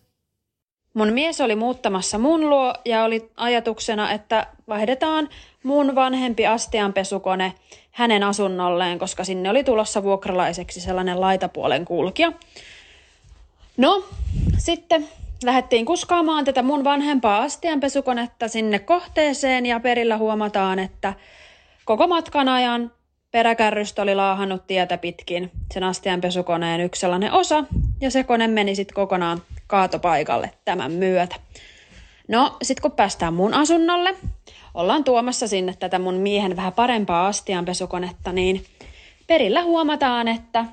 [0.94, 5.28] Mun mies oli muuttamassa mun luo ja oli ajatuksena, että vaihdetaan
[5.62, 7.52] mun vanhempi astianpesukone
[7.90, 12.32] hänen asunnolleen, koska sinne oli tulossa vuokralaiseksi sellainen laitapuolen kulkija.
[13.76, 14.04] No,
[14.58, 15.08] sitten
[15.44, 21.14] lähdettiin kuskaamaan tätä mun vanhempaa astianpesukonetta sinne kohteeseen ja perillä huomataan, että
[21.84, 22.92] koko matkan ajan
[23.30, 27.64] peräkärrystä oli laahannut tietä pitkin sen astianpesukoneen yksi sellainen osa
[28.00, 29.42] ja se kone meni sitten kokonaan
[29.72, 31.36] kaatopaikalle tämän myötä.
[32.28, 34.14] No, sitten kun päästään mun asunnolle,
[34.74, 38.64] ollaan tuomassa sinne tätä mun miehen vähän parempaa astianpesukonetta, niin
[39.26, 40.64] perillä huomataan, että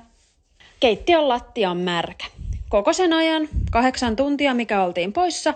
[0.80, 2.24] keittiön lattia on märkä.
[2.68, 5.54] Koko sen ajan, kahdeksan tuntia mikä oltiin poissa,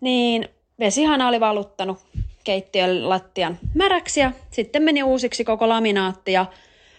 [0.00, 1.98] niin vesihana oli valuttanut
[2.44, 6.46] keittiön lattian märäksi ja sitten meni uusiksi koko laminaatti ja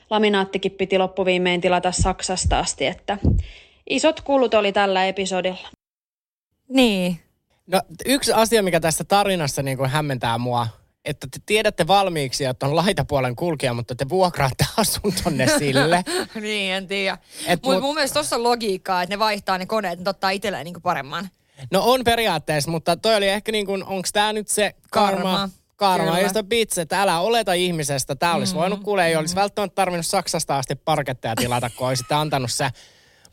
[0.10, 3.18] laminaattikin piti loppuviimein tilata Saksasta asti, että
[3.90, 5.75] isot kulut oli tällä episodilla.
[6.70, 7.20] Niin.
[7.68, 10.68] No yksi asia, mikä tässä tarinassa niin kuin hämmentää mua,
[11.06, 16.04] että te tiedätte valmiiksi, että on laitapuolen kulkija, mutta te vuokraatte asuntonne sille.
[16.42, 17.18] niin, en tiedä.
[17.48, 20.30] Et Mutta mut- mun mielestä tossa on logiikkaa, että ne vaihtaa ne koneet, ne ottaa
[20.30, 21.30] itselleen niinku paremman.
[21.72, 25.22] No on periaatteessa, mutta toi oli ehkä niin kuin, onko tämä nyt se karma?
[25.24, 25.50] Karma.
[25.76, 26.20] Karma, Kyllä.
[26.20, 28.16] josta bitse, että älä oleta ihmisestä.
[28.16, 32.00] Tämä olisi Mm, voinut kuulee, ei olisi välttämättä tarvinnut Saksasta asti parketteja tilata, kun olisi
[32.00, 32.70] sitten antanut se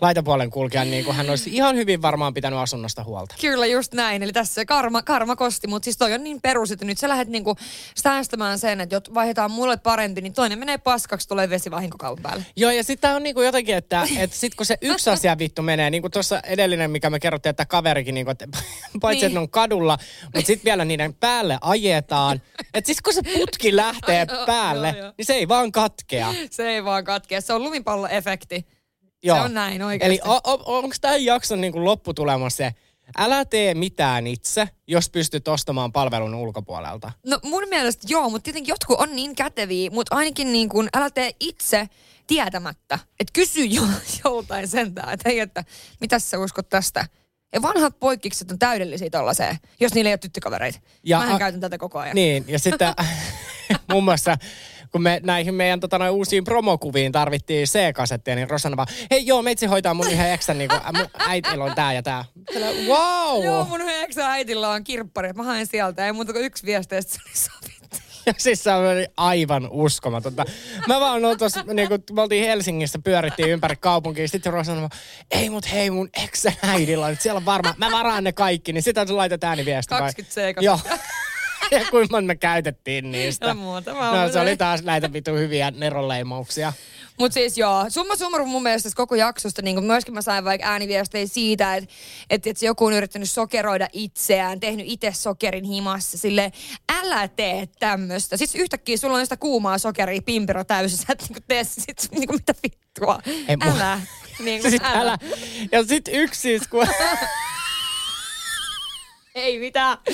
[0.02, 3.34] laitapuolen kulkijan, niin kuin hän olisi ihan hyvin varmaan pitänyt asunnosta huolta.
[3.40, 6.70] Kyllä just näin, eli tässä se karma, karma kosti, mutta siis toi on niin perus,
[6.70, 7.56] että nyt sä lähdet niinku
[8.02, 12.44] säästämään sen, että jot vaihdetaan mulle parempi, niin toinen menee paskaksi, tulee vesivahinko kaupan päälle.
[12.56, 15.90] Joo, ja sitten on niinku jotenkin, että, että sit kun se yksi asia vittu menee,
[15.90, 18.46] niin kuin tuossa edellinen, mikä me kerrottiin, että kaverikin, niinku, että
[19.00, 19.26] paitsi Niin.
[19.26, 22.42] että ne on kadulla, mutta sitten vielä niiden päälle ajetaan.
[22.74, 25.12] Että siis kun se putki lähtee päälle, joo, joo.
[25.18, 26.34] niin se ei vaan katkea.
[26.50, 28.66] Se ei vaan katkea, se on lumipalloefekti.
[29.22, 29.36] Joo.
[29.36, 30.14] Se on näin oikeasti.
[30.14, 32.74] Eli o- o- onko tämän jakson niinku lopputulema se,
[33.18, 37.12] älä tee mitään itse, jos pystyt ostamaan palvelun ulkopuolelta?
[37.26, 41.10] No mun mielestä joo, mutta tietenkin jotkut on niin käteviä, mutta ainakin niin kuin, älä
[41.10, 41.88] tee itse
[42.26, 42.98] tietämättä.
[43.20, 43.82] Että kysy jo,
[44.24, 45.64] joltain sentään, että hei, että
[46.00, 47.06] mitäs sä uskot tästä?
[47.54, 50.78] Ja vanhat poikkikset on täydellisiä tollaiseen, jos niillä ei ole tyttökavereita.
[51.04, 52.14] Ja Mähän a- käytän tätä koko ajan.
[52.14, 52.94] Niin, ja sitten
[53.90, 54.36] muun muassa
[54.92, 59.42] kun me näihin meidän tota, noin uusiin promokuviin tarvittiin C-kasetteja, niin Rosanna vaan, hei joo,
[59.42, 62.24] meitsi hoitaa mun yhden eksän, niin mun äitillä on tää ja tää.
[62.52, 63.44] Tällä, Wow!
[63.44, 67.02] Joo, mun eksä äitillä on kirppari, että mä haen sieltä, ei muuta kuin yksi viesti,
[67.02, 67.98] sit se oli sovittu.
[68.26, 70.44] Ja siis se oli aivan uskomatonta.
[70.88, 74.28] Mä vaan olin tuossa, niin kun me oltiin Helsingissä, pyörittiin ympäri kaupunkia.
[74.28, 74.90] Sitten Rosanna vaan,
[75.30, 78.72] ei mut hei mun eksän äidillä on, siellä on varmaan, mä varaan ne kaikki.
[78.72, 79.94] Niin sitä laitat ääniviesti.
[79.94, 80.00] vai?
[80.00, 80.80] 20 C Joo.
[81.80, 83.46] ja kuinka me käytettiin niistä.
[83.46, 86.72] No muuta No se oli taas näitä vitu hyviä neronleimauksia.
[87.18, 91.26] Mutta siis joo, summa summarum mun mielestä koko jaksosta, niin myöskin mä sain vaikka ääniviestejä
[91.26, 91.90] siitä, että
[92.30, 96.52] et, et joku on yrittänyt sokeroida itseään, tehnyt itse sokerin himassa, sille
[96.92, 98.36] älä tee tämmöistä.
[98.36, 102.32] Sitten yhtäkkiä sulla on sitä kuumaa sokeria pimpero täysin, sä et niinku tee sit, niinku
[102.32, 103.18] mitä vittua.
[103.48, 104.00] Ei älä.
[104.38, 105.18] Niin Sit älä.
[105.72, 106.86] Ja sit yksi siis, kun...
[109.34, 109.98] Ei mitään.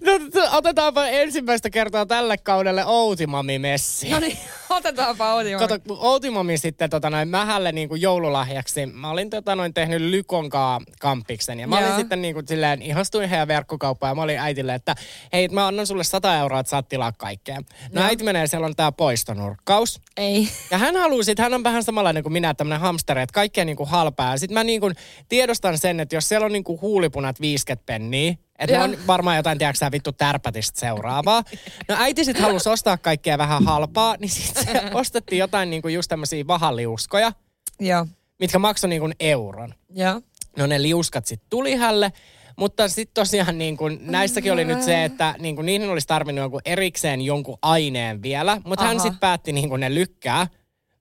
[0.00, 0.12] No,
[0.52, 4.10] otetaanpa ensimmäistä kertaa tälle kaudelle Outimami-messi.
[4.10, 4.38] No niin,
[4.70, 5.50] otetaanpa Outi.
[5.58, 10.80] Kato, Outimami sitten tota noin, mähälle niin kuin joululahjaksi, mä olin tota noin tehnyt Lykonkaa
[11.00, 11.60] kamppiksen.
[11.60, 11.98] Ja mä olin Joo.
[11.98, 14.94] sitten niin kuin, silleen, ihastuin heidän verkkokauppaan ja mä olin äitille, että
[15.32, 17.56] hei, mä annan sulle 100 euroa, että saat tilaa kaikkea.
[17.56, 18.04] No Joo.
[18.04, 20.00] äiti menee, siellä on tää poistonurkkaus.
[20.16, 20.48] Ei.
[20.70, 23.84] Ja hän haluaa sit, hän on vähän samanlainen kuin minä, tämmönen hamsteri, että kaikkea niinku
[23.84, 24.30] halpaa.
[24.30, 24.90] Ja sit mä niinku
[25.28, 29.58] tiedostan sen, että jos siellä on niinku huulipunat 50 penniä, että ne on varmaan jotain,
[29.58, 31.42] tiedätkö sä, vittu tärpätistä seuraavaa.
[31.88, 36.08] No äiti sit halusi ostaa kaikkea vähän halpaa, niin sit se ostettiin jotain niinku just
[36.08, 37.32] tämmösiä vahaliuskoja,
[37.80, 38.06] Joo.
[38.38, 39.74] mitkä maksoi niinku euron.
[39.94, 40.20] Joo.
[40.56, 42.12] No ne liuskat sitten tuli hälle,
[42.56, 46.42] mutta sitten tosiaan niin kun, näissäkin oli nyt se, että niin kun, niihin olisi tarvinnut
[46.42, 50.46] jonkun erikseen jonkun aineen vielä, mutta hän sitten päätti niin kun ne lykkää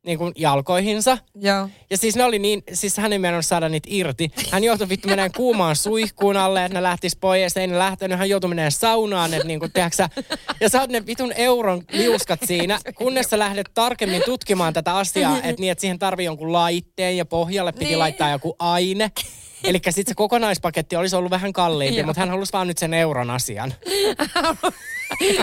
[0.05, 1.17] niin kun jalkoihinsa.
[1.35, 1.69] Joo.
[1.89, 4.31] Ja siis ne oli niin, siis hän ei meinannut saada niitä irti.
[4.51, 8.19] Hän joutui vittu menemään kuumaan suihkuun alle, että ne lähtis pois, ei ne lähtenyt.
[8.19, 10.09] Hän joutui menemään saunaan, että niinku, tiedätkö sä,
[10.59, 15.61] ja saat ne vitun euron liuskat siinä, kunnes sä lähdet tarkemmin tutkimaan tätä asiaa, että
[15.61, 17.99] niin, että siihen tarvii jonkun laitteen ja pohjalle piti Niin.
[17.99, 19.11] laittaa joku aine.
[19.63, 23.29] Eli sitten se kokonaispaketti olisi ollut vähän kalliimpi, mutta hän halusi vaan nyt sen euron
[23.29, 23.73] asian.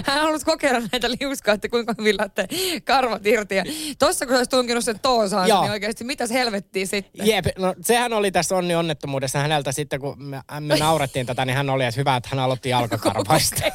[0.05, 2.47] Hän halusi kokeilla näitä liuskaa, että kuinka hyvin lähtee
[2.85, 3.55] karvat irti.
[3.55, 3.65] Ja
[3.99, 5.63] tossa kun se olisi tunkinut sen toosaan, Joo.
[5.63, 7.27] niin oikeasti mitäs helvettiä sitten?
[7.27, 11.57] Jep, no sehän oli tässä onni onnettomuudessa häneltä sitten, kun me, me naurettiin tätä, niin
[11.57, 13.63] hän oli, että hyvä, että hän aloitti jalkakarvaista.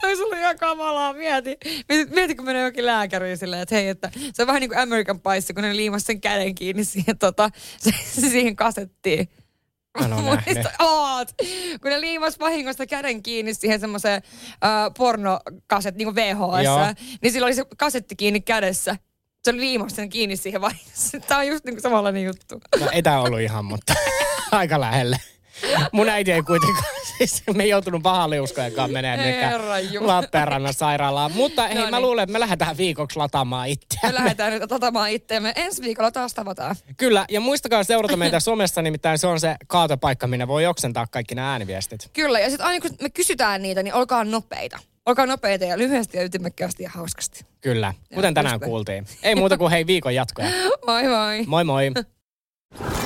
[0.00, 1.56] Toi sulla ihan kamalaa, mieti.
[1.88, 4.78] Mieti, mieti kun menee jokin lääkäriin silleen, että hei, että se on vähän niin kuin
[4.78, 7.90] American Pie, kun ne liimas sen käden kiinni siihen, tota, se,
[8.20, 9.28] siihen kasettiin.
[10.22, 11.28] Muista, oot.
[11.82, 14.22] Kun ne liimas vahingosta käden kiinni siihen semmoiseen
[14.64, 16.78] äh, pornokaset, niin kuin VHS, Joo.
[17.22, 18.96] niin sillä oli se kasetti kiinni kädessä.
[19.44, 21.20] Se oli liimassa sen kiinni siihen vahingossa.
[21.28, 22.60] Tämä on just niin kuin samanlainen juttu.
[22.80, 23.94] No ei tää ollut ihan, mutta
[24.52, 25.16] aika lähelle.
[25.92, 26.84] Mun äiti ei kuitenkaan,
[27.56, 30.16] me ei joutunut pahaliuskojenkaan menemään Herran mikä Jumala.
[30.16, 31.32] Lappeenrannan sairaalaan.
[31.32, 32.02] Mutta hei, No mä niin.
[32.02, 34.14] luulen, että me lähdetään viikoksi lataamaan Me itseämme.
[34.14, 35.52] lähdetään nyt lataamaan itteemme.
[35.56, 36.76] Ensi viikolla taas tavataan.
[36.96, 41.34] Kyllä, ja muistakaa seurata meitä somessa, nimittäin se on se kaatopaikka, minne voi oksentaa kaikki
[41.34, 42.10] nämä ääniviestit.
[42.12, 44.78] Kyllä, ja sitten aina kun me kysytään niitä, niin olkaa nopeita.
[45.06, 47.44] Olkaa nopeita ja lyhyesti ja ytimekkäästi ja hauskasti.
[47.60, 49.06] Kyllä, kuten tänään kuultiin.
[49.22, 50.48] Ei muuta kuin hei viikon jatkoja.
[50.86, 51.44] Moi moi.
[51.46, 51.90] Moi moi.